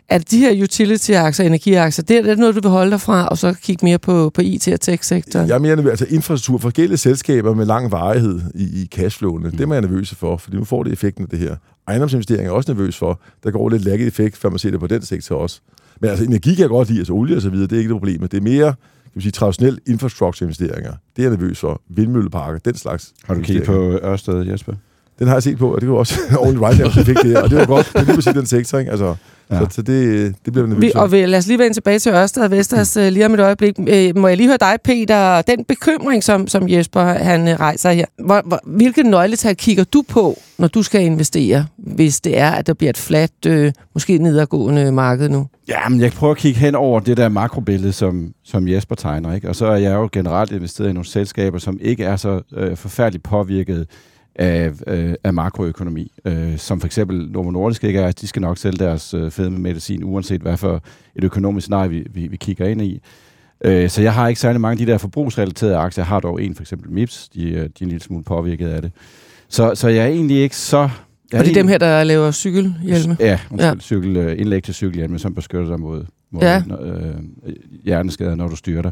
[0.10, 3.38] at de her utility-aktier, energiaktier, det er det noget, du vil holde dig fra, og
[3.38, 5.48] så kigge mere på, på IT- og tech-sektoren?
[5.48, 9.58] Jeg mener, altså infrastruktur, forskellige selskaber med lang varighed i, i cashflowene, mm.
[9.58, 11.56] det er jeg nervøs for, fordi nu får det effekten af det her.
[11.88, 13.20] Ejendomsinvesteringer er også nervøs for.
[13.44, 15.62] Der går lidt lækket effekt, før man ser det på den sektor også.
[16.02, 17.90] Men altså, energi kan jeg godt lide, altså olie og så videre, det er ikke
[17.90, 18.28] det problem.
[18.28, 18.74] Det er mere
[19.12, 20.92] kan vi sige, traditionelle infrastructure-investeringer.
[21.16, 21.82] Det er jeg nervøs for.
[21.90, 24.74] Vindmølleparker, den slags Har du kigget på Ørsted, Jesper?
[25.22, 27.38] Den har jeg set på, og det var også ordentligt right, vi fik det.
[27.38, 27.90] Og det var godt.
[27.94, 28.92] Det er lige præcis den sektor, ikke?
[28.92, 29.16] Altså,
[29.52, 29.60] Ja.
[29.60, 30.68] så, så det, det bliver.
[30.76, 33.02] Vi, og vi, lad os lige vende tilbage til Ørsted og Vestas mm.
[33.02, 33.76] lige om et øjeblik.
[33.88, 37.92] Øh, må jeg lige høre dig, Peter, den bekymring, som, som Jesper han øh, rejser
[37.92, 38.06] her.
[38.26, 42.68] Hvor, hvor, hvilke nøgletal kigger du på, når du skal investere, hvis det er, at
[42.68, 45.48] der bliver et fladt, øh, måske nedadgående marked nu?
[45.68, 49.36] Ja, men jeg prøver at kigge hen over det der makrobillede, som, som Jesper tegner.
[49.36, 49.50] Ikke?
[49.50, 52.78] Og så er jeg jo generelt investeret i nogle selskaber, som ikke er så øh,
[52.78, 53.88] forfærdeligt påvirket
[54.36, 56.12] af, øh, af makroøkonomi.
[56.26, 59.58] Øh, som for eksempel Novo Nordisk ikke er, de skal nok sælge deres øh, fedme
[59.58, 60.84] medicin, uanset hvad for
[61.16, 63.02] et økonomisk scenarie vi, vi, vi kigger ind i.
[63.66, 66.04] Øh, så jeg har ikke særlig mange af de der forbrugsrelaterede aktier.
[66.04, 68.68] Jeg har dog en, for eksempel MIPS, de, øh, de er en lille smule påvirket
[68.68, 68.92] af det.
[69.50, 70.90] Så, så jeg er egentlig ikke så...
[71.34, 73.18] Og det er dem her, der laver cykelhjelme?
[73.20, 73.74] Ja, undskyld, Ja.
[73.80, 76.64] Cykel, øh, indlæg til cykelhjelme, som beskytter dig mod, mod ja.
[76.82, 77.14] øh,
[77.84, 78.92] hjerneskader, når du styrter.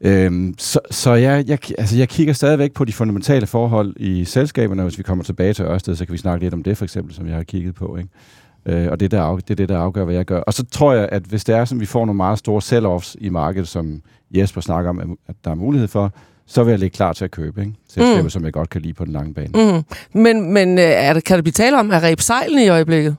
[0.00, 4.82] Øhm, så så jeg, jeg, altså jeg kigger stadigvæk på de fundamentale forhold i selskaberne,
[4.82, 6.84] og hvis vi kommer tilbage til Ørsted, så kan vi snakke lidt om det, for
[6.84, 7.96] eksempel, som jeg har kigget på.
[7.96, 8.10] Ikke?
[8.66, 10.40] Øh, og det, der, det er det, der afgør, hvad jeg gør.
[10.40, 13.14] Og så tror jeg, at hvis det er sådan, vi får nogle meget store sell-offs
[13.20, 14.00] i markedet, som
[14.34, 16.12] Jesper snakker om, at der er mulighed for,
[16.46, 17.60] så vil jeg ligge klar til at købe.
[17.60, 17.72] Ikke?
[17.88, 18.30] Selskaber, Mm.
[18.30, 19.48] som jeg godt kan lide på den lange bane.
[19.54, 19.76] Mm.
[20.14, 20.20] Mm.
[20.22, 23.16] Men, men øh, er det, kan det blive tale om at ræbe sejlene i øjeblikket?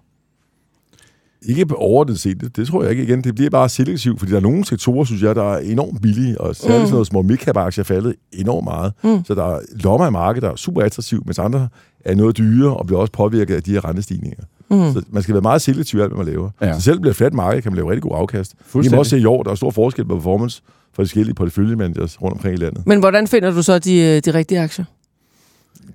[1.45, 3.21] Ikke overordnet set, det, det tror jeg ikke igen.
[3.23, 6.41] Det bliver bare selektivt, fordi der er nogle sektorer, synes jeg, der er enormt billige,
[6.41, 6.85] og særligt Mm.
[6.85, 8.93] sådan noget små midcap aktier er faldet enormt meget.
[9.03, 9.25] Mm.
[9.25, 11.67] Så der er lommer i markedet, der er super attraktivt, mens andre
[12.05, 14.43] er noget dyre og bliver også påvirket af de her rentestigninger.
[14.71, 14.93] Mm.
[14.93, 16.49] Så man skal være meget selektiv i alt, hvad man laver.
[16.61, 16.73] Ja.
[16.73, 18.53] Så selv bliver fladt marked, kan man lave rigtig god afkast.
[18.57, 18.99] Vi Fuldstændig.
[18.99, 20.61] også se i år, der er stor forskel på performance
[20.93, 22.87] for de forskellige porteføljemanagers rundt omkring i landet.
[22.87, 24.85] Men hvordan finder du så de, øh, de rigtige aktier?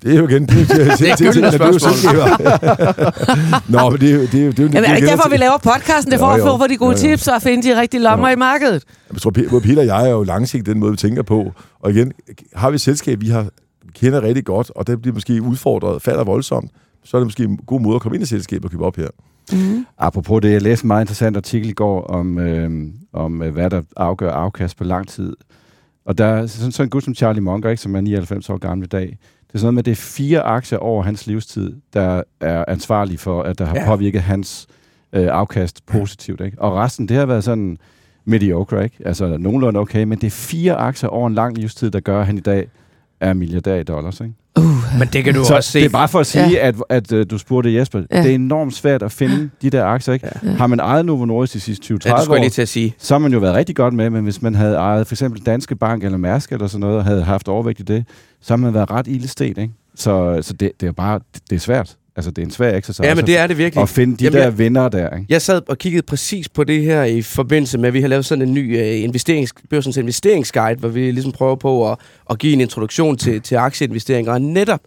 [0.03, 0.47] Det er jo igen...
[0.47, 2.15] Det, det, det, det, et gyldent spørgsmål.
[3.75, 5.29] Nå, men det, er jo- det, er jo- det, er jo- Jamen, er det derfor,
[5.31, 6.11] vi laver podcasten?
[6.13, 7.17] Det er for at få for de gode Jo, jo.
[7.17, 8.33] tips og finde de rigtige lommer Jo.
[8.33, 8.83] i markedet.
[9.13, 11.53] Jeg tror, både Peter og jeg er jo langsigtet den måde, vi tænker på.
[11.81, 12.13] Og igen,
[12.55, 13.47] har vi et selskab, vi har
[13.95, 16.71] kender rigtig godt, og det bliver måske udfordret, falder voldsomt,
[17.05, 18.97] så er det måske en god måde at komme ind i selskabet og købe op
[18.97, 19.09] her.
[19.53, 19.87] Mm.
[19.99, 22.71] Apropos det, jeg læste en meget interessant artikel i går om, øh,
[23.13, 25.37] om øh, hvad der afgør afkast på lang tid.
[26.07, 28.59] Og der er sådan, sådan en gut som Charlie Munger, ikke, som er 99 år
[28.59, 29.19] gammel i dag.
[29.55, 32.65] Det er sådan noget med, at det er fire aktier over hans livstid, der er
[32.69, 33.87] ansvarlige for, at der har Ja.
[33.87, 34.67] påvirket hans
[35.13, 36.41] øh, afkast positivt.
[36.41, 36.61] Ikke?
[36.61, 37.79] Og resten, det har været sådan
[38.25, 38.97] mediocre, ikke?
[39.05, 42.27] Altså nogenlunde okay, men det er fire aktier over en lang livstid, der gør, at
[42.27, 42.69] han i dag
[43.21, 44.21] er milliardær i dollars.
[44.21, 44.35] Ikke?
[44.99, 45.79] Men det kan du Så også se.
[45.79, 46.69] det er bare for at sige, ja.
[46.69, 48.03] at, at uh, du spurgte Jesper.
[48.11, 48.23] Ja.
[48.23, 50.15] Det er enormt svært at finde de der aktier.
[50.15, 50.29] Ikke?
[50.45, 50.49] Ja.
[50.51, 52.95] Har man ejet Novo Nordisk de sidste 20-30 Ja, år, lige til at sige.
[52.99, 55.41] så har man jo været rigtig godt med, men hvis man havde ejet for eksempel
[55.47, 58.05] Danske Bank eller Mærsk eller sådan noget, og havde haft overvægt i det,
[58.41, 59.47] så har man været ret ildestet.
[59.59, 59.71] Ikke?
[59.97, 61.97] Så, så det, det er bare, det, det er svært.
[62.17, 63.83] Altså, det er en svær exercise Ja, men det er det virkelig.
[63.83, 65.11] at finde de Jamen, der jeg- vinder der.
[65.17, 65.27] Ikke?
[65.29, 68.25] Jeg sad og kiggede præcis på det her i forbindelse med, at vi har lavet
[68.25, 71.99] sådan en ny uh, investerings, børsens investeringsguide, hvor vi ligesom prøver på at,
[72.31, 74.33] at give en introduktion til, til aktieinvesteringer.
[74.33, 74.81] Og netop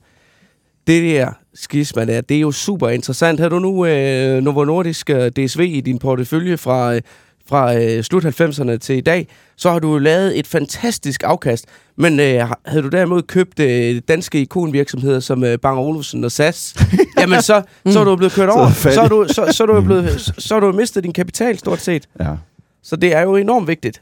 [0.88, 3.40] det der skisma der, det er jo super interessant.
[3.40, 7.00] Har du nu uh, Novo Nordisk uh, DSV i din portefølje fra, uh,
[7.50, 11.66] fra uh, slut 90'erne til i dag, så har du lavet et fantastisk afkast.
[11.96, 16.76] Men uh, havde du derimod købt uh, danske ikonvirksomheder som uh, Bang Olufsen og SAS,
[17.20, 18.70] jamen så, så er du blevet kørt er over.
[18.70, 21.58] Så er du, så, så er du, blevet, så, så er du mistet din kapital
[21.58, 22.08] stort set.
[22.20, 22.32] Ja.
[22.84, 24.02] Så det er jo enormt vigtigt.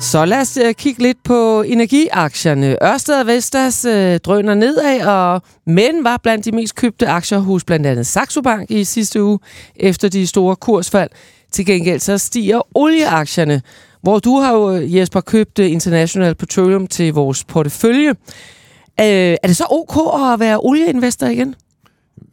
[0.00, 2.76] Så lad os uh, kigge lidt på energiaktierne.
[2.82, 7.64] Ørsted og Vestas uh, drøner nedad, og men var blandt de mest købte aktier hos
[7.64, 9.38] blandt andet Saxo Bank i sidste uge,
[9.76, 11.10] efter de store kursfald.
[11.52, 13.62] Til gengæld så stiger olieaktierne,
[14.02, 18.10] hvor du har jo, øh, Jesper, købt International Petroleum til vores portefølje.
[18.10, 18.14] Uh,
[19.06, 21.54] er det så ok at være olieinvestor igen?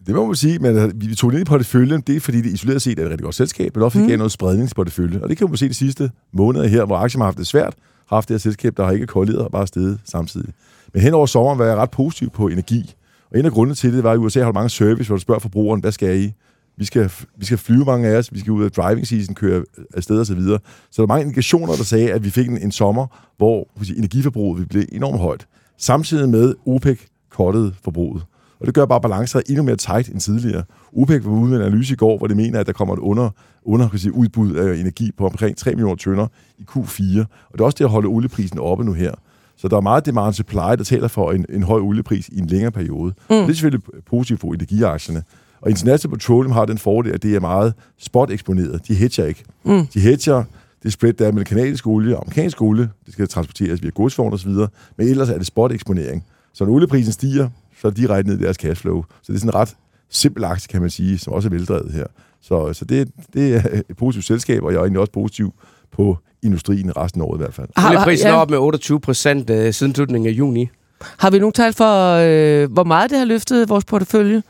[0.08, 2.42] Det må man sige, men øh, vi tog det ind i porteføljen, det er fordi
[2.42, 4.08] det isoleret set er et rigtig godt selskab, men også Mm.
[4.08, 5.20] gav noget spredningsportefølje.
[5.24, 7.74] Og det kan man se de sidste måneder her, hvor aktier har haft det svært,
[8.08, 10.54] har haft det her selskab, der har ikke kollideret og bare steget samtidig.
[10.94, 12.94] Men hen over sommeren var jeg ret positiv på energi.
[13.32, 15.22] Og en af grundene til det var, at i USA har mange service, hvor du
[15.22, 16.34] spørger forbrugeren, hvad skal I?
[16.78, 19.64] Vi skal, vi skal flyve mange af os, vi skal ud af driving season, køre
[19.94, 20.60] afsted og så videre.
[20.92, 23.98] Så der er mange indikationer, der sagde, at vi fik en, en sommer, hvor sige,
[23.98, 25.48] energiforbruget ville blive enormt højt.
[25.78, 27.00] Samtidig med OPEC
[27.32, 28.24] kottede forbruget.
[28.64, 30.64] Og det gør bare balancer endnu mere tight end tidligere.
[30.94, 33.00] OPEC var ude med en analyse i går, hvor det mener, at der kommer et
[33.00, 33.30] under,
[33.64, 37.20] under kan sige, udbud af energi på omkring 3 millioner tønder i Q4.
[37.20, 39.12] Og det er også det at holde olieprisen oppe nu her.
[39.58, 42.48] Så der er meget demand supply, der taler for en, en høj oliepris i en
[42.48, 43.14] længere periode.
[43.30, 43.36] Mm.
[43.36, 45.24] Det er selvfølgelig positivt for energiaktierne.
[45.62, 48.88] Og International Petroleum har den fordel, at det er meget spot-eksponeret.
[48.88, 49.44] De hedger ikke.
[49.64, 49.88] Mm.
[49.88, 50.44] De hedger
[50.84, 52.90] det spread, der er med kanadisk olie og amerikansk olie.
[53.06, 54.52] Det skal transporteres via godsvogn osv.
[54.98, 56.24] Men ellers er det spot-eksponering.
[56.54, 57.50] Så når olieprisen stiger,
[57.84, 59.04] så er det direkte ned i deres cashflow.
[59.22, 59.76] Så det er sådan en ret
[60.10, 62.06] simpel aktie, kan man sige, som også er veldrevet her.
[62.42, 65.54] Så, så det, det er et positivt selskab, og jeg er egentlig også positiv
[65.92, 67.68] på industrien resten af året i hvert fald.
[67.78, 68.38] Har, Olieprisen er ja.
[68.38, 70.70] op med 28 procent øh, siden slutningen af juni.
[71.18, 74.44] har vi nogen tal for, øh, hvor meget det har løftet vores portefølje,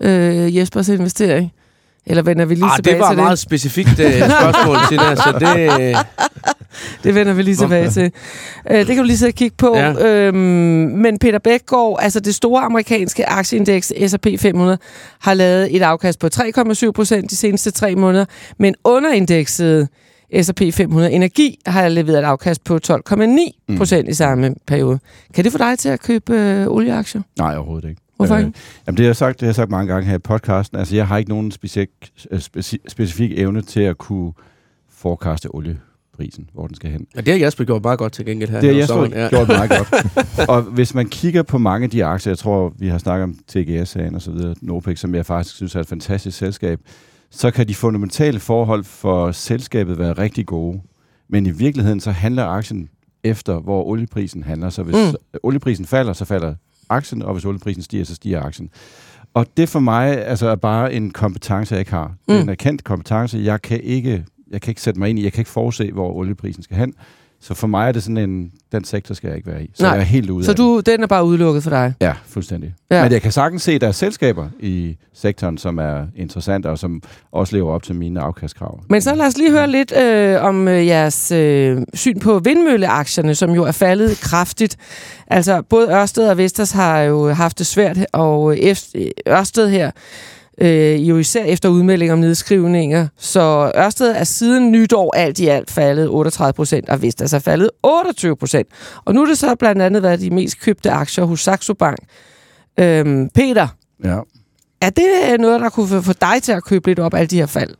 [0.00, 1.52] øh, Jespers investering?
[2.08, 4.98] Eller vender vi lige Ah, tilbage det var til et meget specifikt øh, spørgsmål til
[4.98, 5.96] det, så det...
[7.04, 8.12] Det vender vi lige tilbage til.
[8.70, 9.76] Øh, det kan du lige sidde og kigge på.
[9.76, 10.06] Ja.
[10.06, 14.78] Øhm, men Peter Bækgaard, altså det store amerikanske aktieindeks S&P 500,
[15.20, 18.24] har lavet et afkast på 3,7 procent de seneste tre måneder,
[18.58, 19.88] men underindekset
[20.42, 24.10] S&P 500 Energi har leveret et afkast på 12,9 procent mm.
[24.10, 24.98] i samme periode.
[25.34, 27.22] Kan det få dig til at købe øh, olieaktier?
[27.38, 28.00] Nej, overhovedet ikke.
[28.18, 28.52] Hvorfor Øh, ikke?
[28.86, 30.78] Jamen, det har jeg sagt, det har jeg sagt mange gange her i podcasten.
[30.78, 31.88] Altså, jeg har ikke nogen specifik,
[32.30, 34.32] øh, speci, specifik evne til at kunne
[34.90, 37.06] forekaste olieprisen, hvor den skal hen.
[37.16, 38.60] og det har Jasper gjort meget godt til gengæld her.
[38.60, 39.28] Det har jeg sommeren, ja.
[39.28, 39.88] gjort meget godt.
[40.50, 43.38] og hvis man kigger på mange af de aktier, jeg tror, vi har snakket om
[43.48, 46.80] TGS-sagen og så videre, Nopec, som jeg faktisk synes er et fantastisk selskab,
[47.30, 50.80] så kan de fundamentale forhold for selskabet være rigtig gode.
[51.28, 52.88] Men i virkeligheden, så handler aktien
[53.24, 54.70] efter, hvor olieprisen handler.
[54.70, 55.38] Så hvis mm.
[55.42, 56.54] olieprisen falder, så falder
[56.88, 58.70] aktien, og hvis olieprisen stiger, så stiger aktien.
[59.34, 62.14] Og det for mig altså, er bare en kompetence, jeg ikke har.
[62.28, 62.42] Det er Mm.
[62.42, 63.38] en erkendt kompetence.
[63.38, 66.12] Jeg kan, ikke, jeg kan ikke sætte mig ind i, jeg kan ikke forudse, hvor
[66.12, 66.94] olieprisen skal hen.
[67.40, 69.70] Så for mig er det sådan en, den sektor skal jeg ikke være i.
[69.74, 69.92] Så Nej.
[69.92, 71.94] jeg er helt ude Så du, den er bare udelukket for dig?
[72.00, 72.74] Ja, fuldstændig.
[72.90, 72.96] Ja.
[72.96, 73.02] Ja.
[73.02, 76.78] Men jeg kan sagtens se, at der er selskaber i sektoren, som er interessante, og
[76.78, 78.80] som også lever op til mine afkastkrav.
[78.88, 83.34] Men så lad os lige høre lidt øh, om øh, jeres øh, syn på vindmølleaktierne,
[83.34, 84.76] som jo er faldet kraftigt.
[85.26, 88.76] Altså, både Ørsted og Vestas har jo haft det svært, og øh,
[89.28, 89.90] Ørsted her,
[90.60, 93.08] øh, jo især efter udmelding om nedskrivninger.
[93.16, 97.70] Så Ørsted er siden nytår alt i alt faldet 38 procent, og Vestas er faldet
[97.82, 98.68] 28 procent.
[99.04, 101.98] Og nu er det så blandt andet været de mest købte aktier hos Saxo Bank.
[102.78, 103.68] Øhm, Peter,
[104.04, 104.18] Ja.
[104.80, 107.46] er det noget, der kunne få- dig til at købe lidt op alle de her
[107.46, 107.74] fald?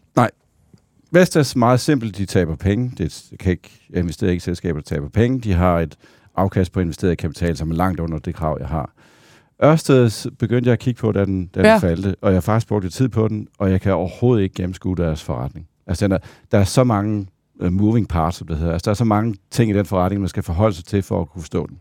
[1.13, 2.93] Vestas meget simpelt, de taber penge.
[2.99, 5.41] Det kan ikke, jeg investerer ikke selskaber, der taber penge.
[5.41, 5.95] De har et
[6.37, 8.91] afkast på investeret kapital, som er langt under det krav, jeg har.
[9.65, 11.77] Ørsted begyndte jeg at kigge på, da den, da den Ja.
[11.79, 14.55] faldt, og jeg har faktisk brugt lidt tid på den, og jeg kan overhovedet ikke
[14.55, 15.67] gennemskue deres forretning.
[15.87, 16.19] Altså, den er,
[16.53, 17.27] der er så mange
[17.61, 18.73] uh, moving parts, som det hedder.
[18.73, 21.21] Altså, der er så mange ting i den forretning, man skal forholde sig til for
[21.21, 21.79] at kunne forstå den.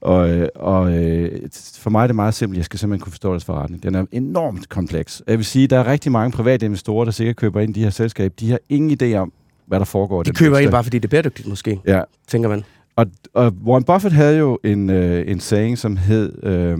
[0.00, 2.56] Og, øh, og øh, for mig er det meget simpelt.
[2.56, 3.82] Jeg skal simpelthen kunne forstå deres forretning.
[3.82, 5.22] Den er enormt kompleks.
[5.26, 7.84] Jeg vil sige, der er rigtig mange private investorer, der sikkert køber ind i de
[7.84, 8.34] her selskaber.
[8.40, 9.32] De har ingen idé om,
[9.66, 10.20] hvad der foregår.
[10.20, 12.64] i De køber ind bare, fordi det er bæredygtigt måske, Ja, tænker man.
[12.96, 16.78] Og, og Warren Buffett havde jo en, øh, en saying, som hed, øh,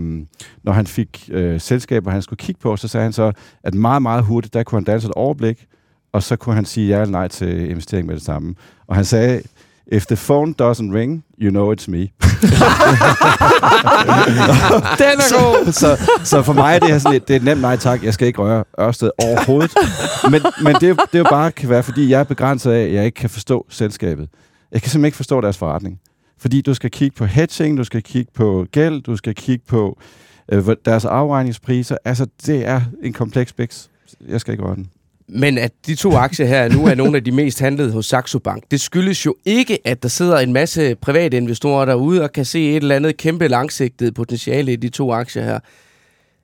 [0.63, 3.31] når han fik øh, selskaber, han skulle kigge på, så sagde han så,
[3.63, 5.65] at meget, meget hurtigt, der kunne han danse et overblik,
[6.13, 8.55] og så kunne han sige ja eller nej til investering med det samme.
[8.87, 9.41] Og han sagde,
[9.91, 11.97] if the phone doesn't ring, you know it's me.
[14.97, 15.71] Den er god!
[15.71, 18.03] så, så for mig er det her sådan et, det er et nemt nej tak.
[18.03, 19.71] Jeg skal ikke røre Ørsted overhovedet.
[20.31, 22.83] Men, men det, er det er jo bare kan være, fordi jeg er begrænset af,
[22.83, 24.29] at jeg ikke kan forstå selskabet.
[24.73, 25.99] Jeg kan simpelthen ikke forstå deres forretning.
[26.37, 29.99] Fordi du skal kigge på hedging, du skal kigge på gæld, du skal kigge på
[30.51, 31.97] øh, deres afregningspriser.
[32.05, 33.89] Altså, det er en kompleks biks.
[34.27, 34.89] Jeg skal ikke røre den.
[35.27, 38.39] Men at de to aktier her nu er nogle af de mest handlede hos Saxo
[38.39, 42.45] Bank, det skyldes jo ikke, at der sidder en masse private investorer derude og kan
[42.45, 45.59] se et eller andet kæmpe langsigtet potentiale i de to aktier her.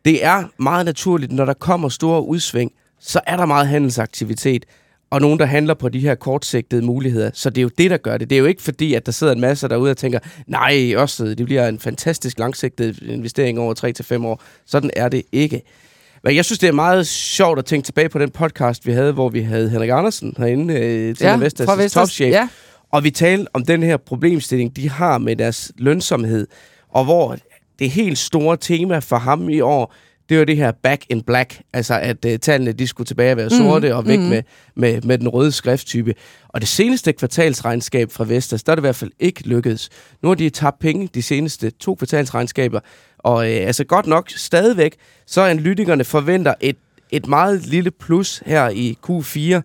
[0.05, 4.65] Det er meget naturligt, når der kommer store udsving, så er der meget handelsaktivitet,
[5.11, 7.31] og nogen, der handler på de her kortsigtede muligheder.
[7.33, 8.29] Så det er jo det, der gør det.
[8.29, 11.35] Det er jo ikke fordi, at der sidder en masse derude og tænker, nej, Ørsted,
[11.35, 13.73] det bliver en fantastisk langsigtet investering over
[14.21, 14.41] 3-5 år.
[14.65, 15.61] Sådan er det ikke.
[16.23, 19.11] Men jeg synes, det er meget sjovt at tænke tilbage på den podcast, vi havde,
[19.13, 21.91] hvor vi havde Henrik Andersen herinde øh, til ja, Vestas.
[21.91, 22.31] topchef.
[22.31, 22.47] Ja.
[22.91, 26.47] Og vi talte om den her problemstilling, de har med deres lønsomhed,
[26.89, 27.37] og hvor
[27.79, 29.93] det helt store tema for ham i år,
[30.29, 33.49] det var det her back in black, altså at uh, tallene de skulle tilbage være
[33.49, 34.25] sorte mm, og væk mm.
[34.25, 34.43] med,
[34.75, 36.13] med, med den røde skrifttype.
[36.47, 39.89] Og det seneste kvartalsregnskab fra Vestas, der er det i hvert fald ikke lykkedes.
[40.21, 42.79] Nu har de tabt penge de seneste to kvartalsregnskaber,
[43.17, 46.77] og øh, altså godt nok stadigvæk, så analytikerne forventer et,
[47.11, 49.61] et meget lille plus her i Q4,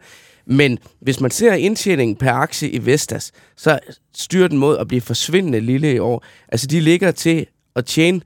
[0.46, 3.78] men hvis man ser indtjeningen per aktie i Vestas, så
[4.14, 6.24] styrer den mod at blive forsvindende lille i år.
[6.48, 7.46] Altså de ligger til
[7.76, 8.20] at tjene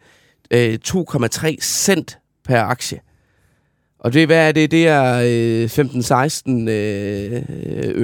[0.51, 2.99] øh, 2,3 cent per aktie.
[3.99, 4.71] Og det, hvad er det?
[4.71, 5.65] Det er øh,
[6.65, 7.43] 15-16 øh,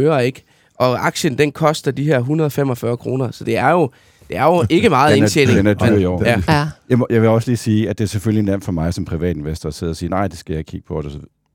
[0.02, 0.44] øre, ikke?
[0.74, 3.90] Og aktien, den koster de her 145 kroner, så det er jo,
[4.28, 5.58] det er jo ikke meget Den er- indtjening.
[5.58, 6.22] den er dyr i år.
[6.24, 6.42] Ja.
[6.48, 6.68] Ja.
[6.90, 9.04] Jeg, må, jeg vil også lige sige, at det er selvfølgelig nemt for mig som
[9.04, 11.02] privatinvestor at sidde og sige, nej, det skal jeg kigge på.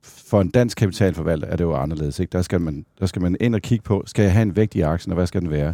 [0.03, 2.19] For en dansk kapitalforvalter er det jo anderledes.
[2.19, 2.31] Ikke?
[2.31, 4.75] Der, skal man, der skal man ind og kigge på, skal jeg have en vægt
[4.75, 5.73] i aktien, og hvad skal den være?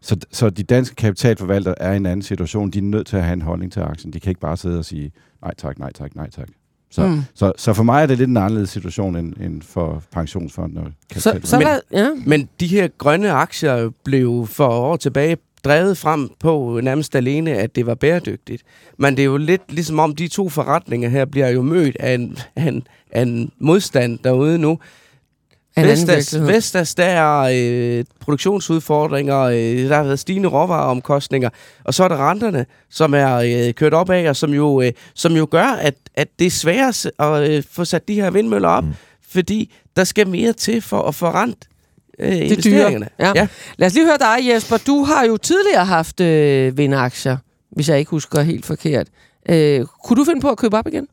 [0.00, 2.70] Så, så de danske kapitalforvaltere er i en anden situation.
[2.70, 4.12] De er nødt til at have en holdning til aktien.
[4.12, 5.10] De kan ikke bare sidde og sige,
[5.42, 6.48] nej tak, nej tak, nej tak.
[6.90, 7.20] Så, Mm.
[7.34, 10.92] så, så for mig er det lidt en anderledes situation end, end for pensionsfonden og
[11.16, 12.08] Så, så der, ja.
[12.26, 17.76] Men de her grønne aktier blev for år tilbage drevet frem på nærmest alene, at
[17.76, 18.62] det var bæredygtigt.
[18.98, 22.14] Men det er jo lidt ligesom om, de to forretninger her bliver jo mødt af
[22.14, 24.78] en, af en, af en modstand derude nu.
[25.76, 26.40] En Vestas.
[26.40, 27.50] Vestas, der er
[27.98, 31.50] øh, produktionsudfordringer, øh, der har været stigende råvareomkostninger,
[31.84, 34.92] og så er der renterne, som er øh, kørt op af, og som jo, øh,
[35.14, 38.68] som jo gør, at, at det er sværere at øh, få sat de her vindmøller
[38.68, 38.92] op, mm.
[39.30, 41.68] fordi der skal mere til for at forrente
[42.18, 43.08] øh, Det er investeringerne.
[43.18, 43.26] dyre.
[43.26, 43.32] Ja.
[43.34, 43.46] Ja.
[43.78, 44.76] Lad os lige høre dig, Jesper.
[44.86, 47.36] Du har jo tidligere haft øh, vindaktier,
[47.70, 49.06] hvis jeg ikke husker helt forkert.
[49.48, 51.08] Øh, kunne du finde på at købe op igen?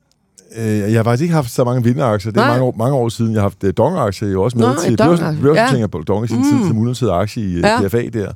[0.58, 2.32] Øh, jeg har faktisk ikke haft så mange vinderaktier.
[2.32, 2.52] Det er Nej.
[2.52, 3.32] mange år, mange år siden.
[3.34, 4.28] Jeg har haft uh, Dong-aktier.
[4.28, 6.44] Jeg er også med Nå, til børsnotering af Dong i sin Mm.
[6.44, 7.82] tid som unoterede aktie i Ja.
[7.82, 7.88] ja.
[7.88, 8.32] DFA der.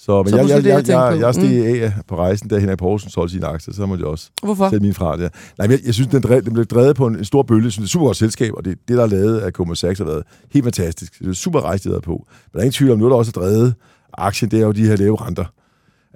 [0.00, 2.78] Så, men Så jeg, jeg, det, jeg jeg, jeg, steg af på rejsen, da Henrik
[2.78, 4.70] Poulsen solgte sine aktier, så måtte jeg også Hvorfor?
[4.70, 5.28] sætte min fra der.
[5.58, 7.64] Nej, men jeg, jeg synes, den, drev, den blev drevet på en, en stor bølge.
[7.64, 9.76] Jeg synes, det er super godt selskab, og det, det der er lavet af Goldman
[9.76, 11.18] Sachs, har været helt fantastisk.
[11.18, 12.12] Det er super rejst, de har været på.
[12.12, 13.74] Men der er ingen tvivl om, noget, der også har drevet
[14.18, 15.44] aktien, det er jo de her lave renter.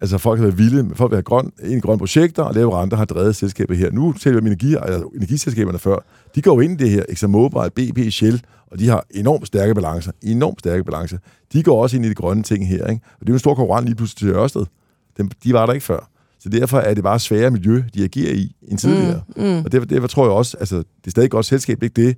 [0.03, 2.97] Altså folk har været vilde, folk vil have grøn, en grønne projekter, og lave renter
[2.97, 3.91] har drevet selskabet her.
[3.91, 5.97] Nu taler vi om energi, altså energiselskaberne før.
[6.35, 10.13] De går ind i det her, ExxonMobil, BP, Shell, og de har enormt stærke balancer.
[10.23, 11.19] Enormt stærke balancer.
[11.53, 13.01] De går også ind i de grønne ting her, ikke?
[13.15, 14.65] Og det er jo en stor konkurrent lige pludselig til Ørsted.
[15.17, 16.11] Dem, de var der ikke før.
[16.41, 19.21] Så derfor er det bare sværere miljø, de agerer i, end tidligere.
[19.37, 19.65] Mm, mm.
[19.65, 22.17] Og derfor, derfor tror jeg også, altså, det er stadig et godt selskab, ikke det,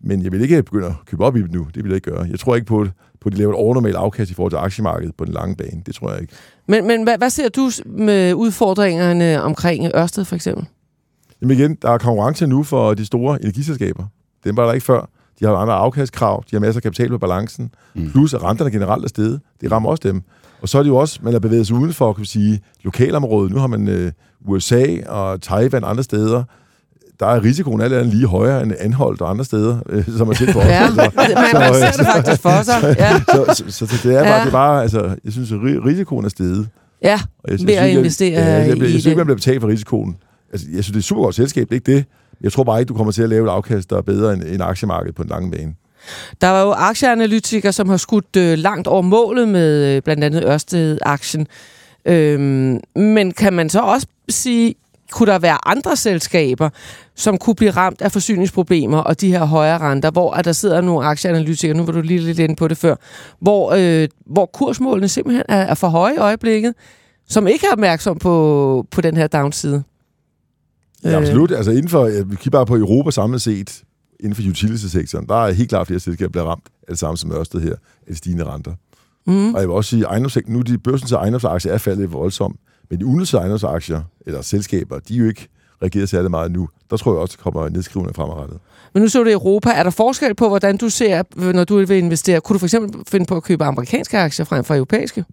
[0.00, 1.66] men jeg vil ikke begynde at købe op i dem nu.
[1.74, 2.26] Det vil jeg ikke gøre.
[2.30, 2.88] Jeg tror ikke på, at
[3.20, 5.82] på at de laver et overnormalt afkast i forhold til aktiemarkedet på den lange bane.
[5.86, 6.32] Det tror jeg ikke.
[6.68, 10.66] Men, men hvad, hvad ser du med udfordringerne omkring Ørsted for eksempel?
[11.42, 14.04] Jamen igen, der er konkurrence nu for de store energiselskaber.
[14.44, 15.08] Den var der ikke før.
[15.40, 18.10] De har andre afkastkrav, de har masser af kapital på balancen, Mm.
[18.10, 19.40] plus at renterne generelt er steget.
[19.60, 20.22] Det rammer også dem.
[20.62, 22.60] Og så er det jo også, man har bevæget sig uden for, kan vi sige,
[22.82, 23.52] lokalområdet.
[23.52, 24.12] Nu har man øh,
[24.46, 26.44] USA og Taiwan andre steder.
[27.20, 30.34] Der er risikoen alt andet lige højere end anholdt og andre steder, øh, som er
[30.34, 30.66] tæt på os.
[30.66, 32.96] Ja, Altså, man, man ser det faktisk for sig.
[32.98, 34.40] Ja, så, så, så, så det er bare, Ja.
[34.40, 36.68] det er bare altså, jeg synes, at ri- risikoen er steget.
[37.02, 37.20] ja.
[37.44, 39.36] Og jeg, Ved at investere jeg, ja, jeg, jeg, i jeg, synes ikke, man bliver
[39.36, 40.16] betalt for risikoen.
[40.52, 42.04] Altså, jeg synes, det er et super godt selskab, det er ikke det.
[42.40, 44.42] Jeg tror bare ikke, du kommer til at lave et afkast, der er bedre end,
[44.42, 45.74] end aktiemarkedet på den lange bane.
[46.40, 50.44] Der var jo aktieanalytikere, som har skudt øh, langt over målet med øh, blandt andet
[50.44, 51.46] Ørsted-aktien.
[52.06, 54.74] Øhm, men kan man så også sige,
[55.12, 56.70] kunne der være andre selskaber,
[57.14, 60.80] som kunne blive ramt af forsyningsproblemer og de her højere renter, hvor at der sidder
[60.80, 62.96] nogle aktieanalytikere, nu var du lige lidt inde på det før,
[63.40, 66.74] hvor, øh, hvor kursmålene simpelthen er, er for høje i øjeblikket,
[67.28, 69.82] som ikke er opmærksom på, på den her downside?
[71.04, 71.50] Ja, absolut.
[71.52, 73.82] Altså inden for, ja, vi kigger bare på Europa samlet set,
[74.20, 77.16] inden for utility-sektoren, der er helt klart flere selskaber, der bliver ramt af det samme
[77.16, 78.72] som Ørsted her, af de stigende renter.
[79.26, 79.54] Mm.
[79.54, 83.00] Og jeg vil også sige, at nu de børsen til ejendomsaktier er faldet voldsomt, men
[83.00, 85.48] de unoterede ejendomsaktier, eller selskaber, de er jo ikke
[85.82, 86.68] reageret særlig meget nu.
[86.90, 88.58] Der tror jeg også, der kommer nedskrivende fremadrettet.
[88.94, 89.70] Men nu så du Europa.
[89.70, 92.40] Er der forskel på, hvordan du ser, når du vil investere?
[92.40, 95.24] Kunne du for eksempel finde på at købe amerikanske aktier frem for europæiske?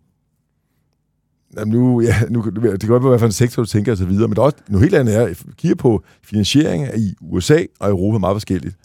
[1.57, 4.05] Jamen nu, ja, nu, det kan godt være, hvad en sektor du tænker og så
[4.05, 7.59] videre, men der er også noget helt andet er, at kigger på finansiering i USA
[7.79, 8.75] og Europa er meget forskelligt.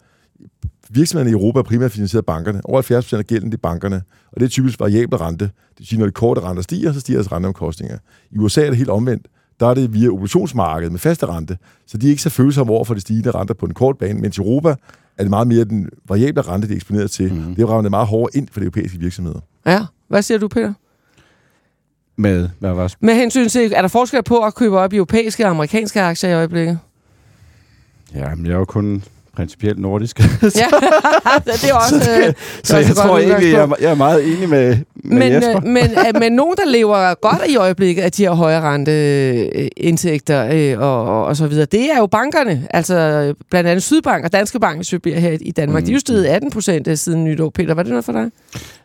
[0.89, 2.61] Virksomhederne i Europa er primært finansieret af bankerne.
[2.63, 5.45] Over 70 procent af gælden det er bankerne, og det er typisk variabel rente.
[5.45, 7.97] Det vil sige, når de korte renter stiger, så stiger deres renteomkostninger.
[8.31, 9.27] I USA er det helt omvendt.
[9.59, 12.85] Der er det via obligationsmarkedet med faste rente, så de er ikke så følsomme over
[12.85, 14.69] for de stigende renter på den korte bane, mens i Europa
[15.17, 17.33] er det meget mere den variable rente, de er eksponeret til.
[17.33, 17.55] Mm.
[17.55, 19.39] Det rammer meget hårdere ind for de europæiske virksomheder.
[19.65, 19.85] Ja.
[20.07, 20.73] Hvad siger du, Peter?
[22.15, 25.45] Med, hvad var Med hensyn til, er der forskel på at købe op i europæiske
[25.45, 26.79] og amerikanske aktier i øjeblikket?
[28.15, 29.03] Ja, men jeg er jo kun
[29.39, 30.19] principielt nordisk.
[30.19, 30.25] ja,
[31.45, 34.49] det er også, øh, det så jeg tror ikke, jeg er, jeg er meget enig
[34.49, 35.57] med, med Men, Jesper.
[35.57, 40.49] øh, men, øh, men nogen, der lever godt i øjeblikket af de her høje renteindtægter
[40.53, 42.67] øh, og, og, så videre, det er jo bankerne.
[42.69, 45.83] Altså blandt andet Sydbank og Danske Bank, hvis vi bliver her i Danmark.
[45.83, 45.85] Mm.
[45.85, 47.49] De er jo steget 18 procent siden nytår.
[47.49, 48.31] Peter, var det noget for dig?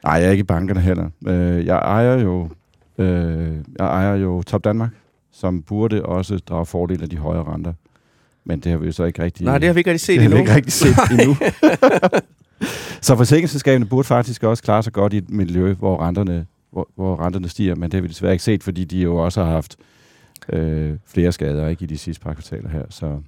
[0.05, 1.09] Nej, jeg er ikke i bankerne heller.
[1.67, 2.49] Jeg ejer jo
[2.99, 4.91] øh, jeg ejer jo Top Danmark,
[5.33, 7.73] som burde også drage fordel af de høje renter.
[8.45, 9.45] Men det har vi jo så ikke rigtig...
[9.45, 10.41] Nej, det har vi ikke rigtig set det har vi endnu.
[10.41, 11.37] ikke rigtig set endnu.
[13.07, 17.21] så forsikringsselskaberne burde faktisk også klare sig godt i et miljø, hvor renterne, hvor, hvor
[17.27, 19.77] renterne stiger, men det har vi desværre ikke set, fordi de jo også har haft
[20.53, 22.83] øh, flere skader ikke i de sidste par kvartaler her.
[22.91, 23.21] Så,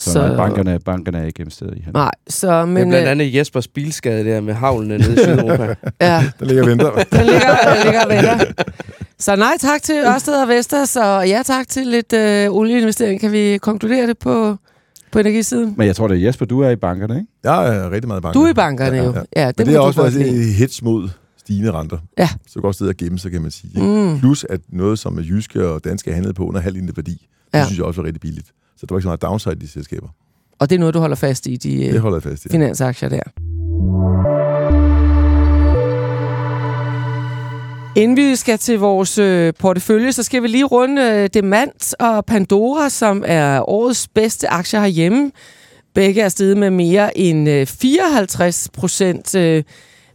[0.00, 1.92] så, så nej, bankerne, bankerne er ikke investeret i her.
[1.92, 5.16] Nej, så Men, det er blandt øh, andet Jespers bilskade der med havlene nede i
[5.16, 5.74] Sydeuropa.
[6.00, 6.90] Ja, Der ligger venter.
[7.12, 8.52] den ligger, den ligger venter.
[9.18, 13.20] Så nej tak til Ørsted og Vestas, og ja tak til lidt øh, olieinvestering.
[13.20, 14.56] Kan vi konkludere det på,
[15.12, 15.74] på energisiden?
[15.76, 17.26] Men jeg tror, det er Jesper, du er i bankerne, ikke?
[17.44, 18.34] Jeg er rigtig meget bange.
[18.40, 19.04] Du er i bankerne jo.
[19.36, 21.08] Ja, Ja, det Men det er du også været et hits mod
[21.38, 21.98] stigende renter.
[22.18, 22.28] Ja.
[22.46, 23.70] Så godt sted at gemme sig, kan man sige.
[23.76, 23.88] ikke?
[23.88, 24.18] Mm.
[24.20, 27.64] Plus at noget, som er jyske og danske handlede på under halv værdi, det Ja.
[27.64, 28.46] synes jeg også var rigtig billigt.
[28.80, 30.08] Så der var ikke så meget downside i de selskaber.
[30.58, 32.48] Og det er noget, du holder fast i, de Det holder jeg fast i.
[32.48, 33.20] finansaktier der.
[37.96, 42.24] Inden vi skal til vores øh, portefølje, så skal vi lige runde øh, Demant og
[42.26, 45.30] Pandora, som er årets bedste aktier herhjemme.
[45.94, 49.34] Begge er steget med mere end øh, 54 procent.
[49.34, 49.62] Øh,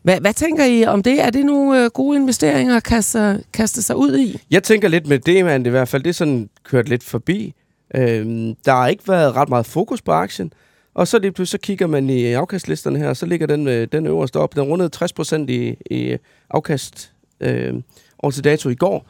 [0.03, 1.21] hvad, hvad tænker I om det?
[1.21, 4.39] Er det nogle øh, gode investeringer at kaste, kaste sig ud i?
[4.51, 6.03] Jeg tænker lidt med det, man i hvert fald.
[6.03, 7.53] Det er sådan kørt lidt forbi.
[7.95, 10.53] Øhm, der har ikke været ret meget fokus på aktien.
[10.93, 13.87] Og så lige pludselig så kigger man i afkastlisterne her, og så ligger den, øh,
[13.91, 14.55] den øverste op.
[14.55, 16.17] Den rundede 60 i, i
[16.49, 17.73] afkast øh,
[18.19, 19.07] over til dato i går.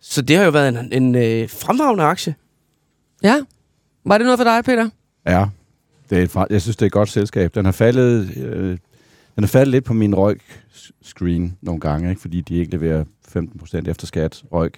[0.00, 2.34] Så det har jo været en, en øh, fremragende aktie.
[3.22, 3.40] Ja.
[4.04, 4.90] Var det noget for dig, Peter?
[5.26, 5.46] Ja,
[6.10, 7.54] det er et, jeg synes, det er et godt selskab.
[7.54, 8.78] Den har faldet, øh,
[9.34, 12.20] den har faldet lidt på min røg-screen nogle gange, ikke?
[12.20, 13.04] fordi de ikke leverer
[13.36, 14.72] 15% efter skat røg.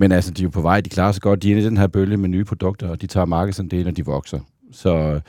[0.00, 1.42] Men altså, de er jo på vej, de klarer sig godt.
[1.42, 3.96] De er inde i den her bølge med nye produkter, og de tager markedsandel, og
[3.96, 4.38] de vokser.
[4.72, 5.20] Så øh,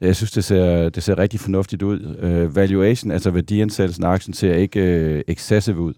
[0.00, 2.16] jeg synes, det ser, det ser rigtig fornuftigt ud.
[2.20, 5.94] Øh, valuation, altså værdiansættelsen af aktien, ser ikke øh, excessive ud.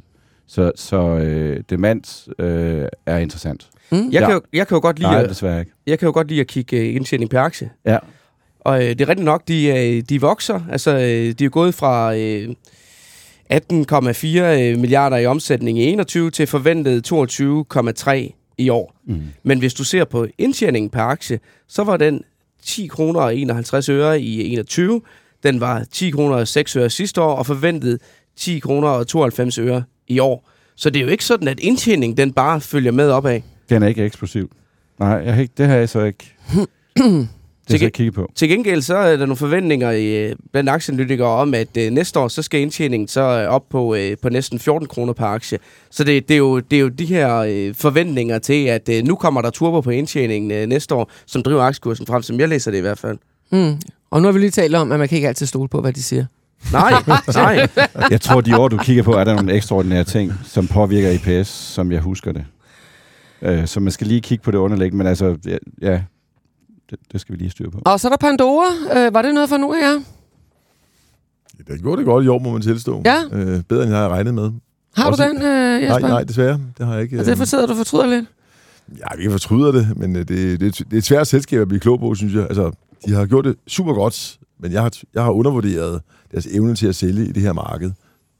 [0.46, 3.68] Så, så øh, demand øh, er interessant.
[3.92, 3.96] Mm?
[3.98, 4.20] Jeg, Ja.
[4.26, 5.72] kan, jo, jeg, kan jo godt lide, Nej, at- desværre ikke.
[5.86, 7.70] jeg kan jo godt lide at kigge øh, indtjening per aktie.
[7.86, 7.98] Ja.
[8.60, 10.60] Og øh, det er rigtigt nok, de, øh, de vokser.
[10.70, 12.48] Altså, øh, de er gået fra øh,
[13.52, 18.94] 18,4 øh, milliarder i omsætning i 21 til forventet 22,3 i år.
[19.06, 19.22] Mm.
[19.42, 22.22] Men hvis du ser på indtjeningen per aktie, så var den
[22.62, 25.00] 10 kroner og 51 øre i 21.
[25.42, 27.98] Den var 10 kroner og 6 øre sidste år, og forventet
[28.36, 30.50] 10 kroner og 92 øre i år.
[30.76, 33.40] Så det er jo ikke sådan, at indtjeningen den bare følger med opad.
[33.68, 34.50] Den er ikke eksplosiv.
[34.98, 36.34] Nej, jeg har ikke, det har jeg så ikke.
[37.68, 38.32] det skal Til- jeg kigge på.
[38.34, 42.20] Til gengæld så er der nogle forventninger i, øh, blandt aktieanalytikere om, at øh, næste
[42.20, 45.58] år så skal indtjeningen så øh, op på, øh, på næsten 14 kroner per aktie.
[45.90, 49.02] Så det, det, er, jo, det er jo de her øh, forventninger til, at øh,
[49.04, 52.48] nu kommer der turbo på indtjeningen øh, næste år, som driver aktiekursen frem, som jeg
[52.48, 53.18] læser det i hvert fald.
[53.52, 53.74] Mm.
[54.10, 55.92] Og nu har vi lige talt om, at man kan ikke altid stole på, hvad
[55.92, 56.24] de siger.
[56.72, 56.92] Nej,
[57.34, 57.68] nej.
[58.10, 61.48] Jeg tror, de år, du kigger på, er der nogle ekstraordinære ting, som påvirker IPS,
[61.48, 62.44] som jeg husker det.
[63.42, 66.00] Øh, så man skal lige kigge på det underlæg, men altså, ja, ja
[67.00, 67.78] det, det skal vi lige styre på.
[67.84, 68.66] Og så er der Pandora.
[68.96, 70.00] Øh, var det noget for nu af jer?
[71.68, 73.02] Det gjorde det godt i år, må man tilstå.
[73.04, 73.16] Ja.
[73.32, 74.50] Øh, bedre, end jeg havde regnet med.
[74.96, 75.98] Har Også- du den, øh, Jesper?
[75.98, 76.60] Nej, nej, desværre.
[76.78, 77.20] Det har jeg ikke.
[77.20, 78.26] Og derfor sidder du fortryder lidt?
[78.98, 81.80] Ja, vi fortryder det, men øh, det, det, det er et svært selskab at blive
[81.80, 82.42] klog på, synes jeg.
[82.42, 82.70] Altså,
[83.06, 86.00] de har gjort det super godt, men jeg har, jeg har undervurderet
[86.32, 87.90] deres evne til at sælge i det her marked.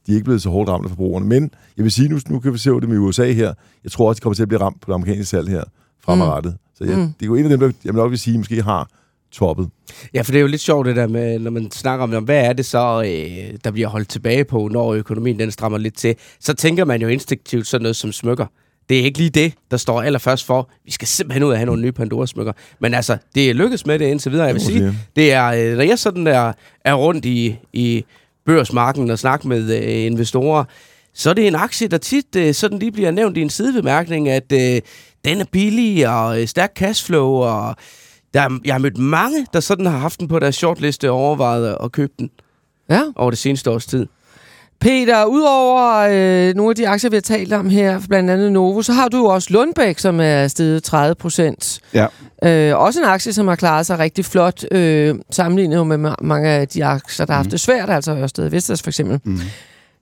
[0.07, 1.27] De er ikke blevet så hårdt ramt af forbrugerne.
[1.27, 3.55] Men jeg vil sige, nu, nu kan vi se det med USA her.
[3.85, 5.65] Jeg tror også, de kommer til at blive ramt på det amerikanske salg her
[6.05, 6.53] fremadrettet.
[6.53, 6.59] Mm.
[6.79, 7.03] Så jeg, Mm.
[7.07, 8.89] det er jo en af dem, der jeg vil nok vil sige, måske har
[9.33, 9.69] toppet.
[10.15, 12.45] Ja, for det er jo lidt sjovt det der med, når man snakker om, hvad
[12.45, 16.15] er det så, øh, der bliver holdt tilbage på, når økonomien den strammer lidt til.
[16.41, 18.47] Så tænker man jo instinktivt sådan noget som smykker.
[18.89, 20.71] Det er ikke lige det, der står allerførst for.
[20.85, 22.53] Vi skal simpelthen ud og have nogle nye Pandora-smykker.
[22.81, 24.47] Men altså, det er lykkedes med det indtil videre.
[24.47, 26.53] Jeg vil sige, det er, øh, når jeg sådan er,
[26.85, 28.05] er rundt i, i
[28.47, 30.65] børsmarken og snakker med øh, investorer,
[31.15, 34.29] så er det en aktie, der tit øh, sådan lige bliver nævnt i en sidebemærkning,
[34.29, 34.81] at øh,
[35.25, 37.77] den er billig og øh, stærk cashflow, og
[38.35, 41.17] der, er- jeg har mødt mange, der sådan har haft den på deres shortliste og
[41.17, 42.31] overvejet at købe den
[42.91, 43.01] Ja.
[43.17, 44.07] over det seneste års tid.
[44.81, 48.83] Peter, udover øh, nogle af de aktier, vi har talt om her, blandt andet Novo,
[48.83, 51.81] så har du jo også Lundbæk, som er steget 30 procent.
[51.95, 52.07] Ja.
[52.45, 56.49] Øh, også en aktie, som har klaret sig rigtig flot, øh, sammenlignet med ma- mange
[56.49, 59.21] af de aktier, der har haft det svært, altså Ørsted Vestas for eksempel.
[59.25, 59.39] Mm.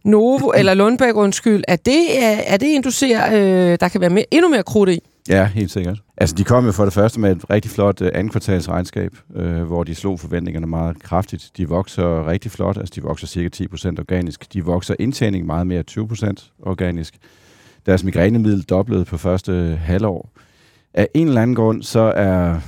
[0.04, 4.00] Novo, eller Lundbæk, undskyld, er det, er, er det en, du ser, øh, der kan
[4.00, 5.00] være mere, endnu mere krudt i?
[5.28, 5.98] Ja, helt sikkert.
[6.16, 9.12] Altså, de kom jo for det første med et rigtig flot uh, anden kvartals regnskab,
[9.36, 11.50] øh, hvor de slog forventningerne meget kraftigt.
[11.56, 14.52] De vokser rigtig flot, altså de vokser cirka 10% organisk.
[14.52, 17.14] De vokser indtjening meget mere 20% organisk.
[17.86, 20.30] Deres migrænemiddel doblede på første halvår.
[20.94, 22.60] Af en eller anden grund, så er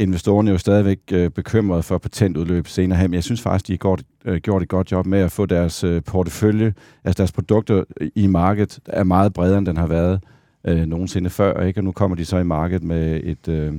[0.00, 3.10] investorerne jo stadigvæk øh, bekymrede for patentudløb senere hen.
[3.10, 5.46] Men jeg synes faktisk, de har gjort, øh, gjort et godt job med at få
[5.46, 7.84] deres øh, portefølje, altså deres produkter
[8.14, 10.20] i markedet, er meget bredere, end den har været
[10.64, 11.80] øh, nogensinde før, ikke?
[11.80, 13.74] og nu kommer de så i markedet med et, øh,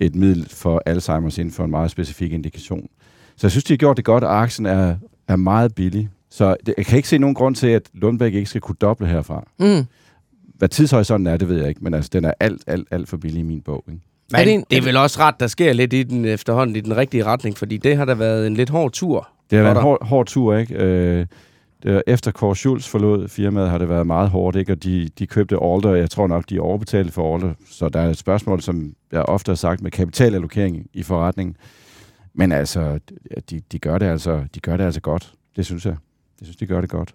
[0.00, 2.88] et middel for Alzheimer's inden for en meget specifik indikation.
[3.36, 4.96] Så jeg synes, de har gjort det godt, og aktien er,
[5.28, 6.08] er meget billig.
[6.30, 9.06] Så det, jeg kan ikke se nogen grund til, at Lundbæk ikke skal kunne doble
[9.06, 9.48] herfra.
[9.58, 9.86] Mm.
[10.54, 13.16] Hvad tidshorisonten er, det ved jeg ikke, men altså, den er alt, alt, alt for
[13.16, 13.84] billig i min bog.
[13.88, 14.00] Ikke?
[14.32, 16.76] Men Er det en- det er vel også ret, der sker lidt i den efterhånden
[16.76, 19.28] i den rigtige retning, fordi det har da været en lidt hård tur.
[19.50, 20.74] Det har været en hård, hård tur, ikke?
[20.74, 24.72] Øh, efter Kåre Schultz forlod firmaet, har det været meget hårdt, ikke?
[24.72, 27.52] Og de, de købte Alder, jeg tror nok, de overbetalte for Alder.
[27.70, 31.56] Så der er et spørgsmål, som jeg ofte har sagt, med kapitalallokering i forretningen.
[32.34, 32.98] Men altså,
[33.50, 35.32] de, de, gør det altså, de gør det altså godt.
[35.56, 35.96] Det synes jeg.
[36.40, 37.14] Jeg synes, de gør det godt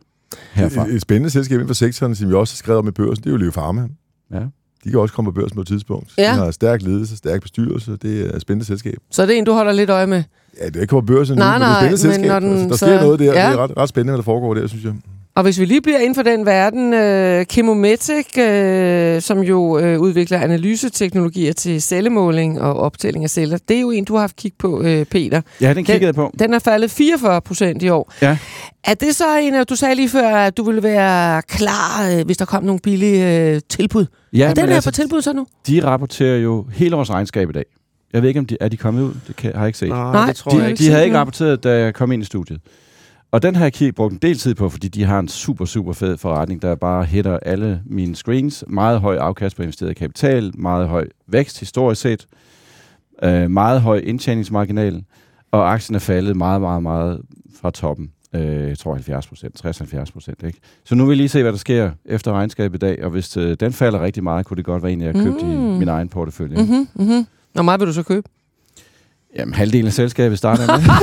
[0.53, 0.87] herfra.
[0.87, 3.23] Et, et spændende selskab inden for sektoren, som vi også har skrevet om i børsen,
[3.23, 3.87] det er jo Leo Pharma.
[4.33, 4.39] Ja.
[4.83, 6.11] De kan også komme på børsen på et tidspunkt.
[6.17, 6.23] Ja.
[6.23, 7.97] De har stærk ledelse, stærk bestyrelse.
[8.01, 8.95] Det er et spændende selskab.
[9.11, 10.23] Så det er en, du holder lidt øje med.
[10.61, 12.41] Ja, det er ikke på børsen Nej, nu, men det er nej, et spændende selskab.
[12.41, 13.25] den Altså, der så- sker noget der.
[13.25, 13.31] Ja.
[13.31, 14.93] Det er ret, ret spændende, hvad der foregår der, synes jeg.
[15.35, 19.99] Og hvis vi lige bliver inden for den verden, øh, Chemometic, øh, som jo øh,
[19.99, 24.35] udvikler analyseteknologier til cellemåling og optælling af celler, det er jo en, du har haft
[24.35, 25.41] kig på, øh, Peter.
[25.61, 26.31] Ja, den kiggede jeg på.
[26.39, 28.13] Den er faldet 44 procent i år.
[28.21, 28.37] Ja.
[28.83, 32.37] Er det så en, du sagde lige før, at du ville være klar, øh, hvis
[32.37, 34.05] der kom nogle billige øh, tilbud?
[34.33, 35.45] Ja, er den her altså, på tilbud så nu?
[35.67, 37.65] de rapporterer jo hele års regnskab i dag.
[38.13, 39.13] Jeg ved ikke, om de er de kommet ud.
[39.27, 39.89] Det kan, har jeg ikke set.
[39.89, 40.83] Nej, Nej, det tror de- jeg De, ikke.
[40.83, 42.59] de havde ikke rapporteret, da jeg kom ind i studiet.
[43.33, 45.65] Og den har jeg kig- brugt en del tid på, fordi de har en super,
[45.65, 48.63] super fed forretning, der bare hitter alle mine screens.
[48.67, 52.27] Meget høj afkast på investeret kapital, meget høj vækst historisk set,
[53.23, 55.03] øh, meget høj indtjeningsmarginal,
[55.51, 57.21] og aktien er faldet meget, meget, meget
[57.61, 58.11] fra toppen.
[58.35, 60.43] Øh, jeg tror 70 procent, 60-70 procent.
[60.43, 60.59] Ikke?
[60.85, 63.37] Så nu vil jeg lige se, hvad der sker efter regnskabet i dag, og hvis
[63.37, 65.51] øh, den falder rigtig meget, kunne det godt være en, jeg købte mm.
[65.75, 66.57] i min egen portefølje.
[66.57, 67.25] Mm-hmm, mm-hmm.
[67.53, 68.29] Hvor meget vil du så købe?
[69.37, 70.83] Jamen, halvdelen af selskabet starter med.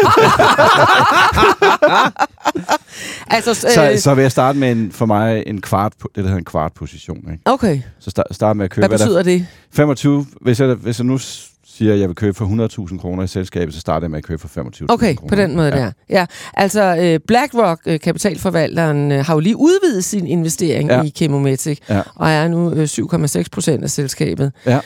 [3.32, 6.36] Altså, så, så vil jeg starte med en, for mig en kvart, det der hedder
[6.38, 7.18] en kvart position.
[7.18, 7.38] Ikke?
[7.44, 9.40] okay, Så start, start med at købe, hvad betyder det?
[9.40, 9.44] der,
[9.76, 13.26] 25, hvis jeg, hvis jeg nu siger, at jeg vil købe for 100.000 kroner i
[13.26, 15.28] selskabet, så starter jeg med at købe for 25.000 Okay, kroner.
[15.28, 15.76] på den måde ja.
[15.76, 15.90] der.
[16.10, 21.02] Ja, altså øh, BlackRock, øh, kapitalforvalteren, øh, har jo lige udvidet sin investering Ja.
[21.02, 22.02] i Chemometic, Ja.
[22.14, 24.52] og er nu øh, 7,6 procent af selskabet.
[24.66, 24.78] Ja.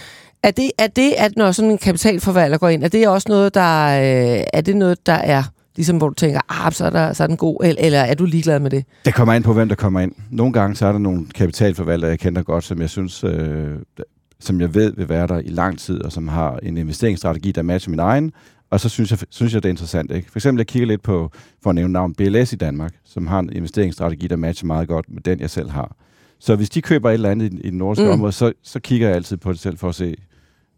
[0.45, 3.55] Er det, er det, at når sådan en kapitalforvalter går ind, er det også noget,
[3.55, 5.43] der, øh, er det noget, der er,
[5.77, 8.25] ligesom hvor du tænker, ah, så er, der, så er den god, eller, er du
[8.25, 8.85] ligeglad med det?
[9.05, 10.13] Det kommer an på, hvem der kommer ind.
[10.31, 13.73] Nogle gange så er der nogle kapitalforvaltere, jeg kender godt, som jeg synes, øh,
[14.41, 17.63] som jeg ved vil være der i lang tid, og som har en investeringsstrategi, der
[17.63, 18.33] matcher min egen.
[18.71, 20.11] Og så synes jeg, synes jeg det er interessant.
[20.11, 20.31] Ikke?
[20.31, 21.31] For eksempel, jeg kigger lidt på,
[21.63, 25.07] for at nævne navn, BLS i Danmark, som har en investeringsstrategi, der matcher meget godt
[25.09, 25.97] med den, jeg selv har.
[26.41, 28.11] Så hvis de køber et eller andet i, i den nordiske mm.
[28.11, 30.17] område, så, så kigger jeg altid på det selv for at se,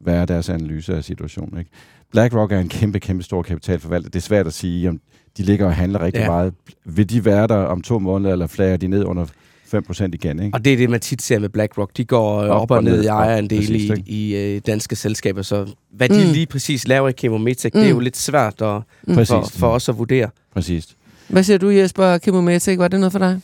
[0.01, 1.59] hvad er deres analyse af situationen.
[1.59, 1.71] Ikke?
[2.13, 4.11] BlackRock er en kæmpe, kæmpe stor kapitalforvalter.
[4.11, 5.01] Det er svært at sige, om
[5.37, 6.27] de ligger og handler rigtig Ja.
[6.31, 6.55] meget.
[6.85, 9.27] Vil de være der om to måneder, eller flager de ned under
[9.75, 10.43] 5% igen?
[10.43, 10.55] Ikke?
[10.55, 11.91] Og det er det, man tit ser med BlackRock.
[11.97, 15.43] De går øh, op, op og ned i ejerandel i, i øh, danske selskaber.
[15.43, 16.33] Så hvad de Mm.
[16.33, 17.81] lige præcis laver i Chemometic, mm.
[17.81, 18.83] det er jo lidt svært at,
[19.15, 19.29] Præcis.
[19.29, 20.29] for, for os at vurdere.
[20.55, 20.89] Præcis.
[21.29, 22.79] Hvad siger du, Jesper Chemometic?
[22.79, 23.41] Var det noget for dig?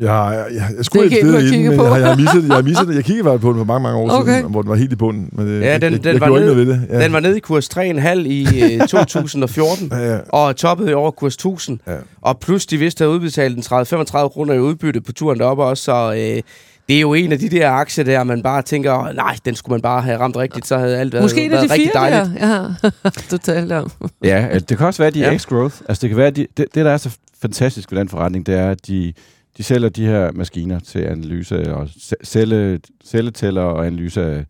[0.00, 1.84] Jeg, har, jeg, jeg, jeg skulle ikke jeg inden, kigger men på.
[1.84, 2.48] jeg har, jeg har misset det.
[2.48, 2.94] Jeg har misset det.
[2.94, 4.38] Jeg kiggede faktisk på den for mange, mange år Okay.
[4.38, 5.28] siden, hvor den var helt i bunden.
[5.32, 6.86] Men det, Ja, jeg, den- jeg, den jeg var gjorde noget ved det.
[6.90, 7.04] Ja.
[7.04, 10.18] Den var nede i kurs 3,5 i øh, 2014, Ja, ja.
[10.28, 11.78] og toppede i over kurs 1000.
[11.86, 11.92] Ja.
[12.22, 15.84] Og plus de vidste at udbetale den 30-35 kroner i udbytte på turen deroppe også,
[15.84, 16.42] så øh,
[16.88, 19.72] det er jo en af de der aktier der, man bare tænker, nej, den skulle
[19.74, 21.90] man bare have ramt rigtigt, så havde alt været, Måske en af været de rigtig
[21.94, 22.40] fire dejligt.
[22.40, 23.10] der, ja.
[23.30, 23.90] du talte om.
[24.24, 25.36] Ja, altså, det kan også være, at de er Ja.
[25.38, 25.74] X-growth.
[25.88, 27.10] Altså, det kan være, at de, det, det, der er så
[27.42, 29.12] fantastisk ved den forretning, det er, at de,
[29.60, 34.44] de sælger de her maskiner til analyse og ce- celle, celletæller og analyse af,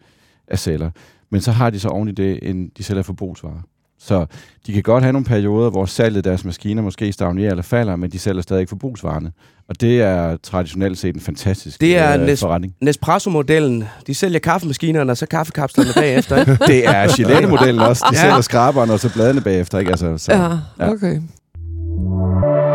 [0.48, 0.90] af celler.
[1.30, 3.62] Men så har de så oven i det, en, de sælger forbrugsvarer.
[3.98, 4.26] Så
[4.66, 7.96] de kan godt have nogle perioder, hvor salget af deres maskiner måske stagnerer eller falder,
[7.96, 9.32] men de sælger stadig forbrugsvarerne.
[9.68, 12.74] Og det er traditionelt set en fantastisk Det er øh, forretning.
[12.82, 16.36] Nespresso-modellen, de sælger kaffemaskinerne og så kaffekapslerne bagefter.
[16.40, 16.52] Ikke?
[16.72, 18.04] Det er Gillette-modellen også.
[18.10, 18.20] De Ja.
[18.22, 19.78] sælger skraberne og så bladene bagefter.
[19.78, 19.90] Ikke?
[19.90, 22.69] Altså, så, Ja, ja.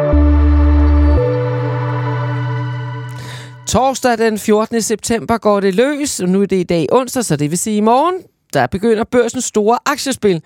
[3.68, 4.82] Torsdag den 14.
[4.82, 7.78] september går det løs, og nu er det i dag onsdag, så det vil sige
[7.78, 8.16] i morgen,
[8.54, 10.42] der begynder børsens store aktiespil.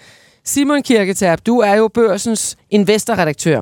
[0.45, 3.61] Simon Kirketab, du er jo børsens investorredaktør.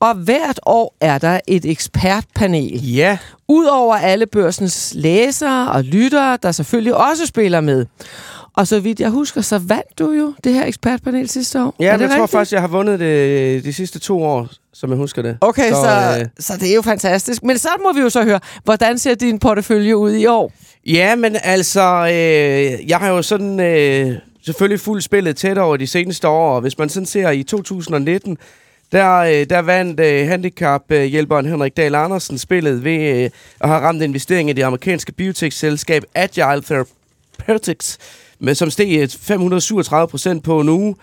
[0.00, 2.84] Og hvert år er der et ekspertpanel.
[2.94, 3.18] Ja,
[3.48, 7.86] Udover alle børsens læsere og lyttere, der selvfølgelig også spiller med.
[8.56, 11.74] Og så vidt jeg husker, så vandt du jo det her ekspertpanel sidste år.
[11.80, 12.30] ja er det jeg tror rigtigt?
[12.30, 15.38] faktisk, jeg har vundet det de sidste to år, som jeg husker det.
[15.40, 17.42] Okay, så, Så, så, øh, så det er jo fantastisk.
[17.42, 20.52] Men så må vi jo så høre, hvordan ser din portefølje ud i år?
[20.86, 24.12] Ja, men altså, øh, jeg har jo sådan øh,
[24.44, 28.38] selvfølgelig fuldt spillet tæt over de seneste år, og hvis man sådan ser i 2019,
[28.92, 33.30] der, øh, der vandt øh, handicap-hjælperen Henrik Dahl Andersen spillet ved øh,
[33.60, 37.98] at have ramt investering i det amerikanske biotech-selskab Agile Therapeutics,
[38.38, 40.94] med, som steg øh, 537 procent på en uge.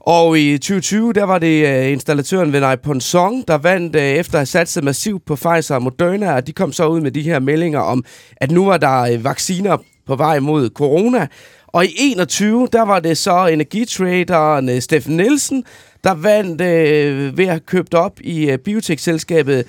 [0.00, 4.38] Og i 2020, der var det øh, installatøren Venay Ponsong, der vandt øh, efter at
[4.38, 7.38] have satset massivt på Pfizer og Moderna, og de kom så ud med de her
[7.38, 8.04] meldinger om,
[8.36, 11.26] at nu var der vacciner på vej mod corona.
[11.66, 15.64] Og i 21, der var det så energitraderen Steffen Nielsen,
[16.04, 19.64] der vandt øh, ved at have købt op i øh, biotech-selskabet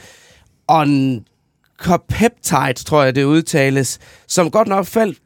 [1.79, 5.17] Oncopeptides, tror jeg det udtales, som godt nok faldt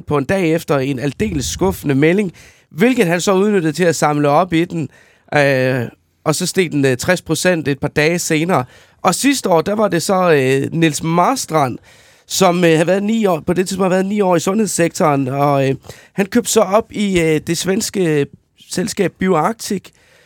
[0.00, 2.32] 90% på en dag efter en aldeles skuffende melding,
[2.70, 4.88] hvilket han så udnyttede til at samle op i den,
[5.34, 5.88] øh,
[6.24, 8.64] og så steg den øh, 60% et par dage senere.
[9.02, 11.78] Og sidste år, der var det så øh, Nils Marstrand,
[12.26, 15.28] som øh, har været ni år, på det tidspunkt har været ni år i sundhedssektoren,
[15.28, 15.74] og øh,
[16.12, 18.26] han købte så op i øh, det svenske øh,
[18.70, 19.82] selskab BioArctic,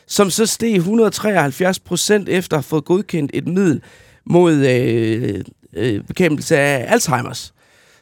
[0.07, 3.83] som så steg 173 procent efter at have fået godkendt et middel
[4.27, 5.45] mod øh,
[5.77, 7.51] øh, bekæmpelse af Alzheimer's.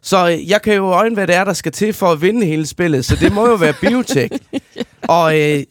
[0.03, 2.47] Så øh, jeg kan jo øjne, hvad det er, der skal til for at vinde
[2.47, 4.39] hele spillet, så det må jo være biotech.
[5.09, 5.63] Og øh,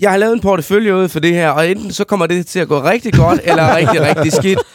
[0.00, 2.58] jeg har lavet en portefølje ud for det her, og enten så kommer det til
[2.58, 4.58] at gå rigtig godt, eller rigtig, rigtig skidt.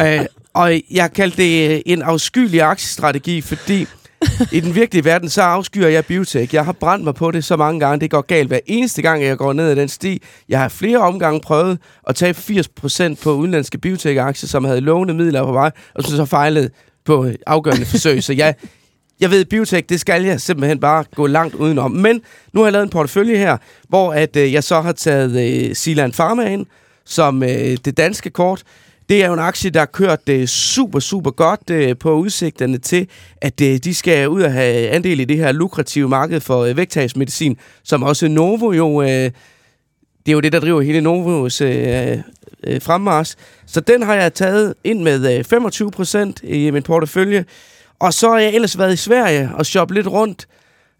[0.00, 3.86] Øh, og jeg kaldte det øh, en afskyelig aktiestrategi, fordi
[4.52, 6.54] i den virkelige verden, så afskyer jeg biotech.
[6.54, 8.00] Jeg har brændt mig på det så mange gange.
[8.00, 10.22] Det går galt hver eneste gang, jeg går ned ad den sti.
[10.48, 15.44] Jeg har flere omgange prøvet at tage 80% på udenlandske biotech-aktier, som havde lovende midler
[15.44, 16.70] på vej, og som så fejlede
[17.04, 18.22] på øh, afgørende forsøg.
[18.22, 18.54] Så jeg,
[19.20, 21.90] jeg ved, biotech, det skal jeg simpelthen bare gå langt udenom.
[21.90, 22.20] Men
[22.52, 23.56] nu har jeg lavet en portefølje her,
[23.88, 26.66] hvor at, øh, jeg så har taget øh, Silan Pharma ind,
[27.04, 28.62] som øh, det danske kort.
[29.08, 32.78] Det er jo en aktie, der har kørt øh, super, super godt øh, på udsigterne
[32.78, 33.08] til,
[33.40, 36.76] at øh, de skal ud og have andel i det her lukrative marked for øh,
[36.76, 39.02] vægttabsmedicin, som også Novo jo...
[39.02, 39.30] Øh,
[40.26, 42.18] det er jo det, der driver hele Novos øh,
[42.66, 43.36] øh, fremmars.
[43.66, 47.44] Så den har jeg taget ind med øh, 25 procent i min portefølje.
[47.98, 50.46] Og så har jeg ellers været i Sverige og shoppet lidt rundt.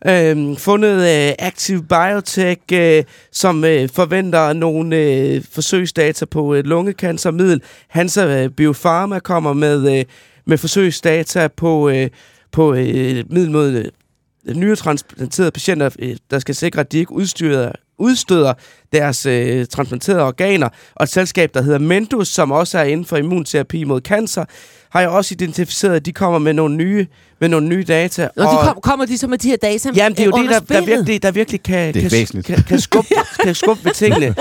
[0.07, 7.63] Øh, fundet øh, Active Biotech, øh, som øh, forventer nogle øh, forsøgsdata på et lungecancermiddel.
[7.89, 10.05] Hansa øh, Biopharma kommer med, øh,
[10.47, 12.11] med forsøgsdata på, øh,
[12.53, 13.91] på øh, et middel mod
[14.47, 18.55] øh, nyretransplanterede patienter, øh, der skal sikre, at de ikke udstyrer, udstøder
[18.93, 20.69] deres øh, transplanterede organer.
[20.95, 24.45] Og et selskab, der hedder Mendus, som også er inden for immunterapi mod cancer,
[24.95, 27.07] har jeg også identificeret, at de kommer med nogle nye,
[27.38, 28.28] med nogle nye data.
[28.36, 30.51] Når de kom, kommer de så med de her data Jamen, det er jo det,
[30.51, 33.09] der, der, virkelig, der virkelig kan, Det kan, kan, kan, skubbe,
[33.42, 34.34] kan skubbe ved tingene.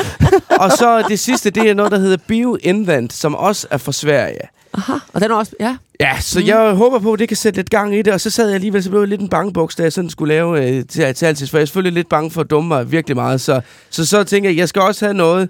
[0.49, 4.39] Og så det sidste, det er noget, der hedder BioInvent, som også er fra Sverige.
[4.73, 5.51] Aha, og den er også...
[5.59, 5.77] Ja.
[5.99, 6.45] Ja, så mm.
[6.45, 8.55] jeg håber på, at det kan sætte lidt gang i det, og så sad jeg
[8.55, 11.25] alligevel, så blev jeg lidt en bangebuks, da jeg sådan skulle lave øh, til, til
[11.25, 14.05] altid, for jeg er selvfølgelig lidt bange for at dumme mig virkelig meget, så, så
[14.05, 15.49] så tænker jeg, jeg skal også have noget,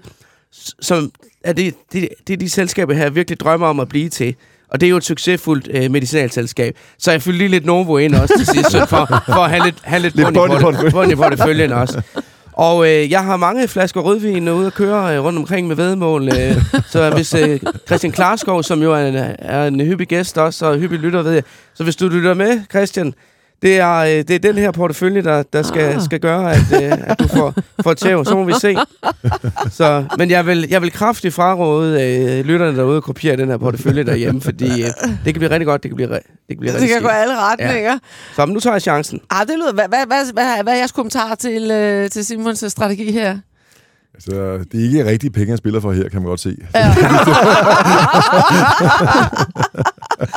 [0.80, 1.12] som
[1.44, 4.36] er det, det, det er de selskaber her, jeg virkelig drømmer om at blive til.
[4.74, 6.76] Og det er jo et succesfuldt øh, medicinalselskab.
[6.98, 9.64] Så jeg fyldte lige lidt Novo ind også til sidst, så for, for at have
[9.64, 10.92] lidt, have lidt, Lidt bund, porte- porteføljen.
[10.92, 12.02] bund i porteføljen også.
[12.52, 16.28] Og øh, jeg har mange flasker rødvin ude at køre øh, rundt omkring med vedmål.
[16.28, 16.56] Øh,
[16.90, 20.78] så hvis øh, Christian Klarskov, som jo er en, er en hyppig gæst også, og
[20.78, 21.42] hyppig lytter, ved jeg.
[21.74, 23.14] Så hvis du lytter med, Christian,
[23.64, 26.02] det er, øh, det er den her portefølje, der, der skal, Ah.
[26.02, 28.24] skal gøre, at, øh, at du får, får tæv.
[28.24, 28.76] Så må vi se.
[29.78, 33.56] Så, men jeg vil, jeg vil kraftigt fraråde øh, lytterne derude at kopiere den her
[33.56, 34.88] portefølje derhjemme, fordi øh,
[35.24, 37.02] det kan blive rigtig godt, det kan blive, re- det kan blive Det rigtig kan
[37.02, 37.20] gå skidt.
[37.22, 37.90] alle retninger.
[37.90, 37.98] Ja.
[38.36, 39.20] Så men nu tager jeg chancen.
[39.30, 39.72] Ah, det lyder...
[39.72, 43.38] Hvad, hvad, hvad, hvad, hvad er jeres kommentar til, øh, til Simons øh, strategi her?
[44.14, 46.56] Altså, det er ikke rigtige penge, han spiller for her, kan man godt se.
[46.74, 46.94] Ja.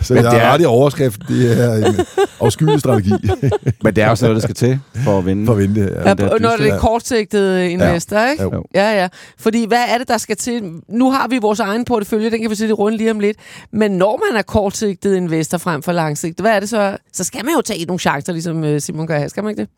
[0.00, 1.20] Så Men jeg det har er- ret i overskrift.
[1.28, 1.94] Det er en
[2.40, 3.12] afskyelig strategi
[3.84, 5.46] Men det er også noget, der skal til for at vinde.
[5.46, 5.80] for at vinde.
[5.80, 6.14] Ja, Ja.
[6.14, 6.78] det er når det er Ja.
[6.78, 8.42] kortsigtede investor, ikke?
[8.42, 8.64] Jo.
[8.74, 9.08] Ja, ja.
[9.38, 10.72] Fordi hvad er det, der skal til?
[10.88, 13.36] Nu har vi vores egen portefølje, den kan vi sætte rundt lige om lidt.
[13.72, 16.96] Men når man er kortsigtet investor frem for langsigtet, hvad er det så?
[17.12, 19.28] Så skal man jo tage nogle chancer, ligesom øh, Simon gør her.
[19.28, 19.68] Skal man ikke det?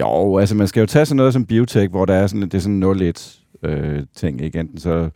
[0.00, 2.54] Jo, altså man skal jo tage sådan noget som biotech, hvor der er sådan, det
[2.54, 3.12] er sådan
[3.64, 4.60] 0-1 øh, ting, ikke?
[4.60, 5.08] Enten så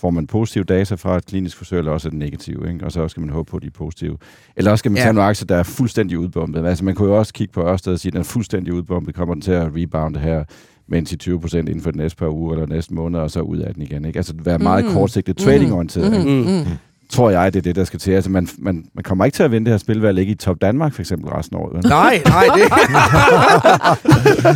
[0.00, 2.84] får man positive data fra et klinisk forsøg, eller også er det negative, ikke?
[2.84, 4.16] Og så skal man håbe på, at de er positive.
[4.56, 5.02] Eller også skal man Ja.
[5.02, 6.66] tage nogle aktier, der er fuldstændig udbombet.
[6.66, 9.14] Altså man kunne jo også kigge på Ørsted og sige, at den er fuldstændig udbombet.
[9.14, 10.44] Kommer den til at rebounde her
[10.88, 13.40] med en 10-20 procent inden for den næste par uger eller næste måned, og så
[13.40, 14.18] ud af den igen, ikke?
[14.18, 14.94] Altså være meget Mhm.
[14.94, 16.50] kortsigtet, tradingorienteret, Mhm, ikke?
[16.50, 16.66] mhm.
[17.10, 18.10] tror jeg, det er det, der skal til.
[18.12, 20.32] Altså man, man, man kommer ikke til at vinde det her spil ved at ligge
[20.32, 21.84] i top Danmark, for eksempel, resten af året.
[21.84, 22.62] Nej, nej, det...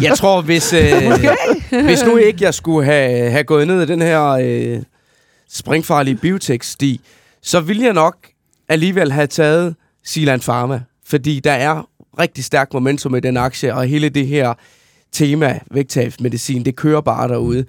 [0.09, 0.93] jeg tror, hvis, øh,
[1.85, 4.79] hvis nu ikke jeg skulle have, have gået ned ad den her øh,
[5.53, 7.01] springfarlige biotech-sti,
[7.43, 8.17] så ville jeg nok
[8.69, 9.75] alligevel have taget
[10.05, 11.89] Silan Pharma, fordi der er
[12.19, 14.55] rigtig stærk momentum i den aktie, og hele det her
[15.13, 17.65] tema, vægttabsmedicin, det kører bare derude.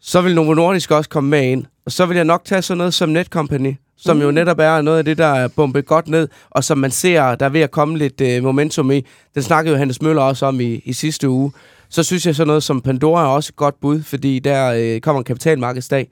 [0.00, 2.78] Så vil Novo Nordisk også komme med ind, og så vil jeg nok tage sådan
[2.78, 6.28] noget som Netcompany, som jo netop er noget af det, der er bumpet godt ned,
[6.50, 9.04] og som man ser, der er ved at komme lidt øh, momentum i.
[9.34, 11.52] Den snakkede jo Hannes Møller også om i, i sidste uge.
[11.88, 15.00] Så synes jeg sådan noget som Pandora er også et godt bud, fordi der øh,
[15.00, 16.08] kommer en kapitalmarkedsdag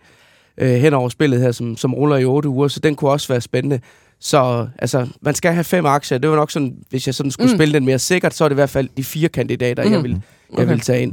[0.59, 3.29] øh, hen over spillet her, som, som ruller i otte uger, så den kunne også
[3.29, 3.81] være spændende.
[4.21, 6.19] Så altså, man skal have fem aktier.
[6.19, 7.57] Det var nok sådan, hvis jeg sådan skulle Mm.
[7.59, 9.93] spille den mere sikkert, så er det i hvert fald de fire kandidater, Mm.
[9.93, 10.67] jeg, vil, jeg Okay.
[10.69, 11.13] vil tage ind.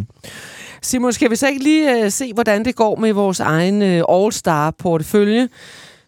[0.82, 4.04] Simon, skal vi så ikke lige øh, se, hvordan det går med vores egen øh,
[4.10, 5.50] All-Star-portefølje,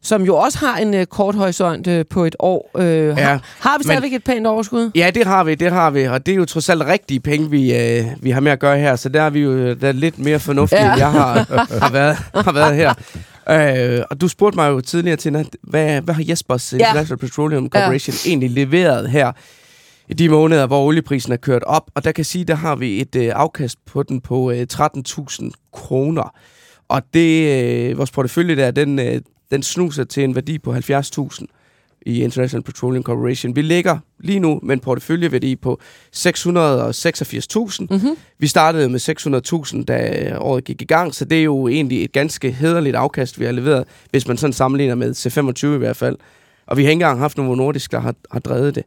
[0.03, 2.71] som jo også har en øh, kort horisont øh, på et år.
[2.77, 4.91] Øh, Ja, har, har vi men- stadigvæk et pænt overskud?
[4.95, 6.03] Ja, det har vi, det har vi.
[6.03, 8.77] Og det er jo trods alt rigtige penge, vi, øh, vi har med at gøre
[8.79, 8.95] her.
[8.95, 10.85] Så der er vi jo der er lidt mere fornuftige, Ja.
[10.87, 10.91] ja.
[10.93, 11.33] end jeg har,
[11.79, 12.93] har, været, har været her.
[13.49, 18.13] Øh, og du spurgte mig jo tidligere, Tina, hvad, hvad har Jespers International Petroleum Corporation
[18.25, 18.29] ja.
[18.29, 19.31] egentlig leveret her
[20.09, 21.83] i de måneder, hvor olieprisen er kørt op?
[21.95, 25.49] Og der kan sige, der har vi et øh, afkast på den på øh, 13.000
[25.73, 26.33] kroner.
[26.89, 29.21] Og det, øh, vores portefølje der, den, øh,
[29.51, 31.45] den snuser til en værdi på 70.000
[32.05, 33.55] i International Petroleum Corporation.
[33.55, 35.79] Vi ligger lige nu med en porteføljeværdi på
[36.15, 36.25] 686.000.
[37.89, 38.17] Mm-hmm.
[38.39, 38.99] Vi startede med
[39.79, 43.39] 600.000, da året gik i gang, så det er jo egentlig et ganske hederligt afkast,
[43.39, 46.17] vi har leveret, hvis man sådan sammenligner med C25 i hvert fald.
[46.65, 48.83] Og vi har ikke engang haft nogen nordisk, der har, har drevet det.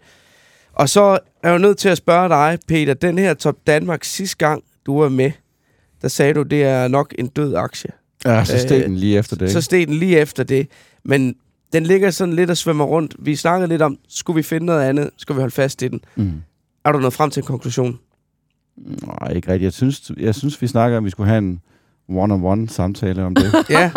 [0.73, 4.05] Og så er jeg jo nødt til at spørge dig, Peter, den her Top Danmark
[4.05, 5.31] sidste gang, du var med,
[6.03, 7.91] der sagde du, det er nok en død aktie.
[8.25, 9.43] Ja, så steg øh, den lige efter det.
[9.43, 9.53] Ikke?
[9.53, 10.69] Så steg den lige efter det.
[11.05, 11.35] Men
[11.73, 13.15] den ligger sådan lidt og svømmer rundt.
[13.19, 15.11] Vi snakkede lidt om, skulle vi finde noget andet?
[15.17, 16.01] Skal vi holde fast i den?
[16.17, 16.33] Mm.
[16.85, 17.99] Er du nået frem til en konklusion?
[18.77, 19.63] Nej, ikke rigtigt.
[19.63, 21.61] Jeg synes, jeg synes vi snakker om, at vi skulle have en
[22.09, 23.53] one-on-one samtale om det.
[23.71, 23.91] ja.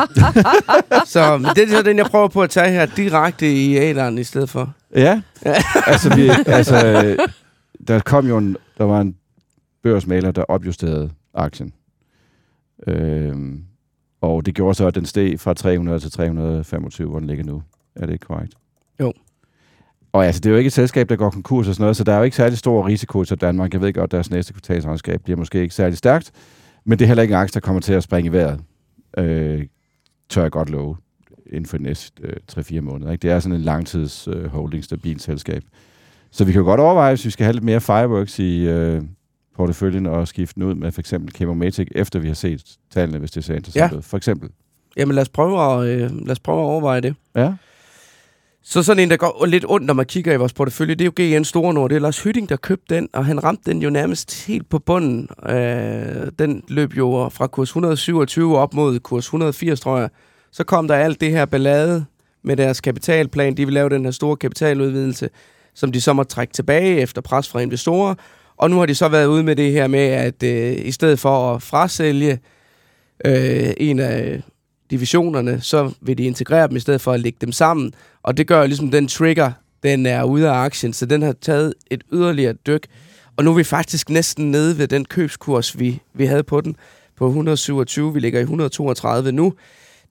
[1.05, 4.23] så det er så den, jeg prøver på at tage her direkte i æderen i
[4.23, 4.73] stedet for.
[4.95, 5.21] Ja.
[5.87, 7.15] altså, vi, altså,
[7.87, 9.15] der kom jo en, der var en
[9.83, 11.73] børsmaler, der opjusterede aktien.
[12.87, 13.63] Øhm,
[14.21, 17.63] og det gjorde så, at den steg fra 300 til 325, hvor den ligger nu.
[17.95, 18.53] Er det ikke korrekt?
[18.99, 19.13] Jo.
[20.13, 22.03] Og altså, det er jo ikke et selskab, der går konkurs og sådan noget, så
[22.03, 23.73] der er jo ikke særlig stor risiko til Danmark.
[23.73, 26.31] Jeg ved godt, at deres næste kvartalsregnskab bliver måske ikke særlig stærkt,
[26.85, 28.59] men det er heller ikke en aktie, der kommer til at springe i vejret.
[29.17, 29.65] Øh,
[30.29, 30.97] tør jeg godt love
[31.45, 33.11] inden for de næste øh, 3-4 måneder.
[33.11, 33.21] Ikke?
[33.21, 35.63] Det er sådan en langtids øh, holding, stabil selskab.
[36.31, 39.01] Så vi kan jo godt overveje, hvis vi skal have lidt mere fireworks i, øh,
[39.57, 43.31] porteføljen og skifte den ud med for eksempel Chemomatic, efter vi har set tallene, hvis
[43.31, 43.97] det ser interessant ja.
[43.97, 44.01] ud.
[44.01, 44.49] For eksempel.
[44.97, 47.15] Jamen lad os, prøve at, øh, lad os prøve at overveje det.
[47.35, 47.53] Ja.
[48.63, 51.33] Så sådan en, der går lidt ondt, når man kigger i vores portefølje, det er
[51.33, 51.89] jo GN Store Nord.
[51.89, 54.79] Det er Lars Hytting, der købte den, og han ramte den jo nærmest helt på
[54.79, 55.29] bunden.
[55.49, 60.09] Øh, den løb jo fra kurs 127 op mod kurs 180, tror jeg.
[60.51, 62.05] Så kom der alt det her ballade
[62.43, 63.57] med deres kapitalplan.
[63.57, 65.29] De vil lave den her store kapitaludvidelse,
[65.73, 68.15] som de så må trække tilbage efter pres fra investorer.
[68.57, 71.19] Og nu har de så været ude med det her med, at øh, i stedet
[71.19, 72.39] for at frasælge
[73.25, 74.41] øh, en af
[74.91, 77.93] divisionerne, så vil de integrere dem i stedet for at lægge dem sammen.
[78.23, 79.51] Og det gør jo ligesom, den trigger,
[79.83, 82.87] den er ude af aktien, så den har taget et yderligere dyk.
[83.37, 86.75] Og nu er vi faktisk næsten nede ved den købskurs, vi, vi havde på den,
[87.17, 88.13] på 127.
[88.13, 89.53] Vi ligger i 132 nu.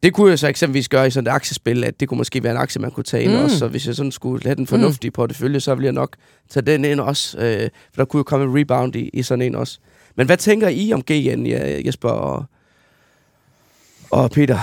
[0.03, 2.53] Det kunne jeg så eksempelvis gøre i sådan et aktiespil, at det kunne måske være
[2.53, 3.45] en aktie, man kunne tage ind mm.
[3.45, 3.59] også.
[3.59, 5.13] Så hvis jeg sådan skulle have den fornuftige mm.
[5.13, 6.17] portefølje, så ville jeg nok
[6.49, 7.39] tage den ind også.
[7.39, 9.79] Øh, for der kunne jo komme en rebound i, i sådan en også.
[10.17, 11.47] Men hvad tænker I om GN,
[11.87, 12.45] Jesper og,
[14.11, 14.59] og Peter?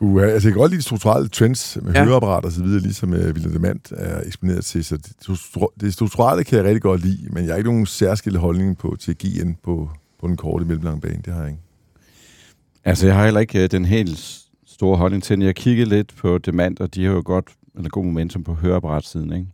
[0.00, 2.04] Uh, altså jeg kan godt lide de strukturelle trends med ja.
[2.04, 4.84] høreapparat og så videre, ligesom uh, William Demand er eksponeret til.
[4.84, 5.40] Så det,
[5.80, 8.96] det strukturelle kan jeg rigtig godt lide, men jeg har ikke nogen særskilt holdning på,
[9.00, 9.90] til GN på,
[10.20, 11.22] på den korte mellemlange bane.
[11.24, 11.65] Det har jeg ikke.
[12.86, 16.38] Altså, jeg har heller ikke uh, den helt store holdning til Jeg kiggede lidt på
[16.38, 19.46] Demand, og de har jo godt, eller god momentum på høreapparatsiden, ikke?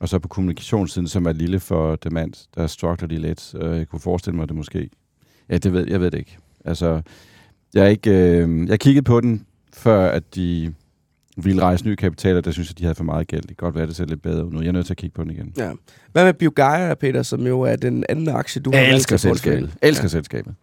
[0.00, 3.54] Og så på kommunikationssiden, som er lille for Demand, der struggler de lidt.
[3.60, 4.90] Jeg kunne forestille mig det måske.
[5.50, 6.38] Ja, det ved, jeg ved det ikke.
[6.64, 7.00] Altså,
[7.74, 10.74] jeg, er ikke, uh, jeg kiggede på den, før at de
[11.36, 13.42] ville rejse nye kapitaler, der synes at de havde for meget gæld.
[13.42, 14.60] Det kan godt være, det ser lidt bedre ud nu.
[14.60, 15.52] Jeg er nødt til at kigge på den igen.
[15.56, 15.70] Ja.
[16.12, 19.74] Hvad med Biogaia, Peter, som jo er den anden aktie, du jeg har elsker selskabet.
[19.82, 20.08] Elsker ja.
[20.08, 20.54] selskabet.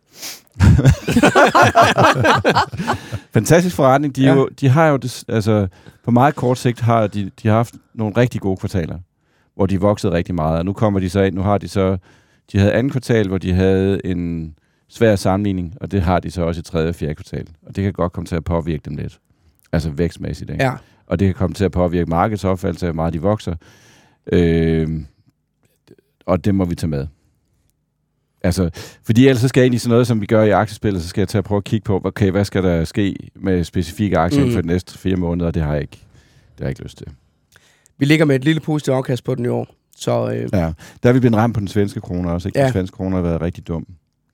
[3.34, 4.16] Fantastisk forretning.
[4.16, 4.34] De, ja.
[4.34, 5.68] jo, de har jo, det, altså,
[6.04, 9.00] på meget kort sigt har de, de har haft nogle rigtig gode kvartaler,
[9.56, 10.58] hvor de voksede rigtig meget.
[10.58, 11.98] Og nu kommer de så ind, nu har de så,
[12.52, 14.56] de havde andet kvartal, hvor de havde en
[14.90, 17.48] svær sammenligning, og det har de så også i tredje og fjerde kvartal.
[17.66, 19.20] Og det kan godt komme til at påvirke dem lidt.
[19.72, 20.50] Altså vækstmæssigt.
[20.50, 20.64] Ikke?
[20.64, 20.74] Ja.
[21.08, 23.56] Og det kan komme til at påvirke markedsopfattelse af, hvor meget de vokser.
[24.32, 25.02] Øh,
[26.26, 27.08] og det må vi tage med.
[28.46, 28.70] Altså,
[29.04, 31.10] fordi ellers så skal jeg ind i sådan noget, som vi gør i aktiespillet, så
[31.10, 34.18] skal jeg tage og prøve at kigge på, okay, hvad skal der ske med specifikke
[34.18, 34.52] aktier mm.
[34.52, 36.98] for de næste fire måneder, og det har jeg ikke, det har jeg ikke lyst
[36.98, 37.08] til.
[37.98, 39.68] Vi ligger med et lille positivt afkast på den i år.
[39.98, 40.50] Så, øh...
[40.54, 40.72] Ja,
[41.04, 42.48] der er vi blevet ramt på den svenske kroner også.
[42.48, 42.60] Ikke?
[42.60, 42.66] Ja.
[42.66, 43.86] Den svenske kroner har været rigtig dum,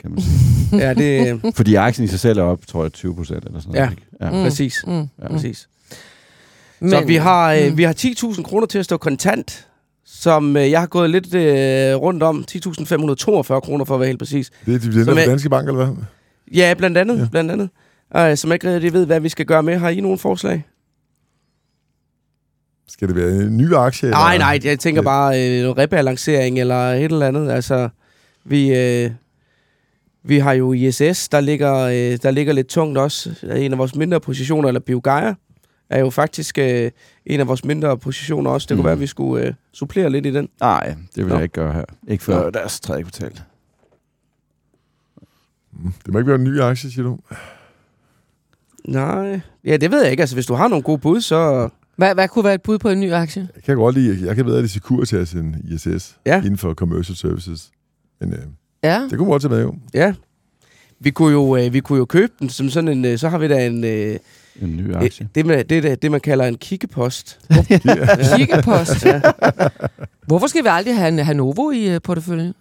[0.02, 0.78] kan man sige.
[0.86, 1.42] ja, det...
[1.56, 3.80] Fordi aktien i sig selv er op, tror jeg, 20 procent eller sådan ja.
[3.80, 3.92] noget.
[3.92, 4.04] Ikke?
[4.22, 4.44] Ja, mm.
[4.44, 4.84] præcis.
[4.88, 5.08] Mm.
[5.22, 5.28] Ja.
[5.28, 5.70] præcis.
[6.80, 7.78] Men, så vi har, øh, mm.
[7.78, 9.68] vi har 10.000 kroner til at stå kontant
[10.14, 12.46] som øh, jeg har gået lidt øh, rundt om.
[12.52, 14.52] 10.542 kroner for at være helt præcis.
[14.66, 15.96] Det er dividender fra Danske Bank, eller hvad?
[16.54, 17.20] Ja, blandt andet.
[17.20, 17.28] Ja.
[17.32, 17.70] Blandt andet.
[18.16, 19.78] Øh, som ikke rigtig ved, hvad vi skal gøre med.
[19.78, 20.66] Har I nogen forslag?
[22.88, 24.10] Skal det være en ny aktie?
[24.10, 24.60] Nej, nej.
[24.64, 27.52] Jeg tænker bare øh, rebalancering eller et eller andet.
[27.52, 27.90] Altså,
[28.46, 28.76] vi...
[28.76, 29.12] Øh,
[30.24, 33.30] vi har jo ISS, der ligger, øh, der ligger lidt tungt også.
[33.56, 35.34] En af vores mindre positioner, eller Biogaia,
[35.92, 36.92] er jo faktisk øh,
[37.26, 38.66] en af vores mindre positioner også.
[38.70, 38.78] Det mm.
[38.80, 40.50] kunne være, at vi skulle øh, supplere lidt i den.
[40.60, 41.34] Nej, det vil Nå.
[41.34, 41.86] jeg ikke gøre her.
[42.08, 42.50] Ikke før Nå.
[42.50, 43.40] deres tredje kvartal.
[45.74, 45.94] Mm.
[46.06, 47.18] Det må ikke være en ny aktie, siger du?
[48.86, 49.40] Nej.
[49.66, 50.22] Ja, det ved jeg ikke.
[50.22, 51.70] Altså, hvis du har nogle gode bud, så...
[51.96, 53.48] Hvad, hvad kunne være et bud på en ny aktie?
[53.56, 56.38] Jeg kan godt lide, jeg kan bedre lide Securitas end ISS Ja.
[56.38, 57.72] inden for commercial services.
[58.20, 58.40] Men øh,
[58.84, 59.08] Ja.
[59.10, 59.76] det kunne godt tage med jo.
[59.94, 60.14] Ja.
[61.04, 63.06] Vi kunne jo, øh, vi kunne jo købe den som sådan en...
[63.06, 63.84] Øh, så har vi da en...
[63.84, 64.18] Øh,
[64.62, 65.30] En ny øh, aktie.
[65.36, 67.40] det, med, det, det, det, man kalder en kiggepost.
[68.38, 69.06] Kiggepost.
[70.28, 72.54] Hvorfor skal vi aldrig have en Hanovo i uh, porteføljen?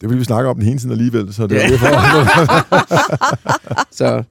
[0.00, 1.68] Det vil vi snakke om den hele tiden alligevel, så det er Ja.
[1.70, 1.86] derfor.
[3.98, 4.22] Så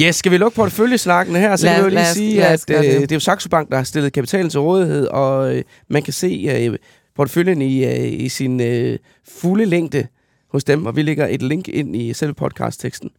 [0.00, 1.56] yes, skal vi lukke porteføljesnakken her?
[1.56, 3.00] Så Lad- kan vi jo lige lad sige, lad at gøre øh, det.
[3.00, 6.12] det er jo Saxo Bank, der har stillet kapitalen til rådighed, og øh, man kan
[6.12, 6.78] se øh,
[7.16, 8.98] porteføljen i, øh, i sin øh,
[9.40, 10.06] fulde længde
[10.48, 13.10] hos dem, og vi lægger et link ind i selve podcastteksten.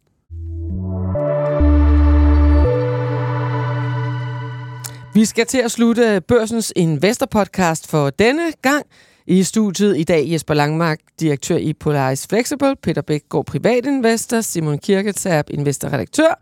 [5.14, 8.86] Vi skal til at slutte Børsens Investor-podcast for denne gang.
[9.26, 15.44] I studiet i dag Jesper Langmark, direktør i Polaris Flexible, Peter Bækgaard, privatinvestor, Simon Kirketab,
[15.50, 16.34] investorredaktør,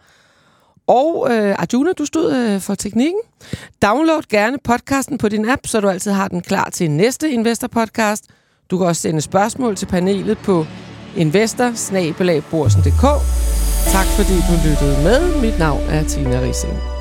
[0.88, 3.20] og øh, Arjuna, du stod øh, for teknikken.
[3.82, 8.22] Download gerne podcasten på din app, så du altid har den klar til næste Investor-podcast.
[8.70, 10.66] Du kan også sende spørgsmål til panelet på
[11.16, 11.72] investor
[13.92, 15.40] Tak fordi du lyttede med.
[15.42, 16.97] Mit navn er Tina Rising.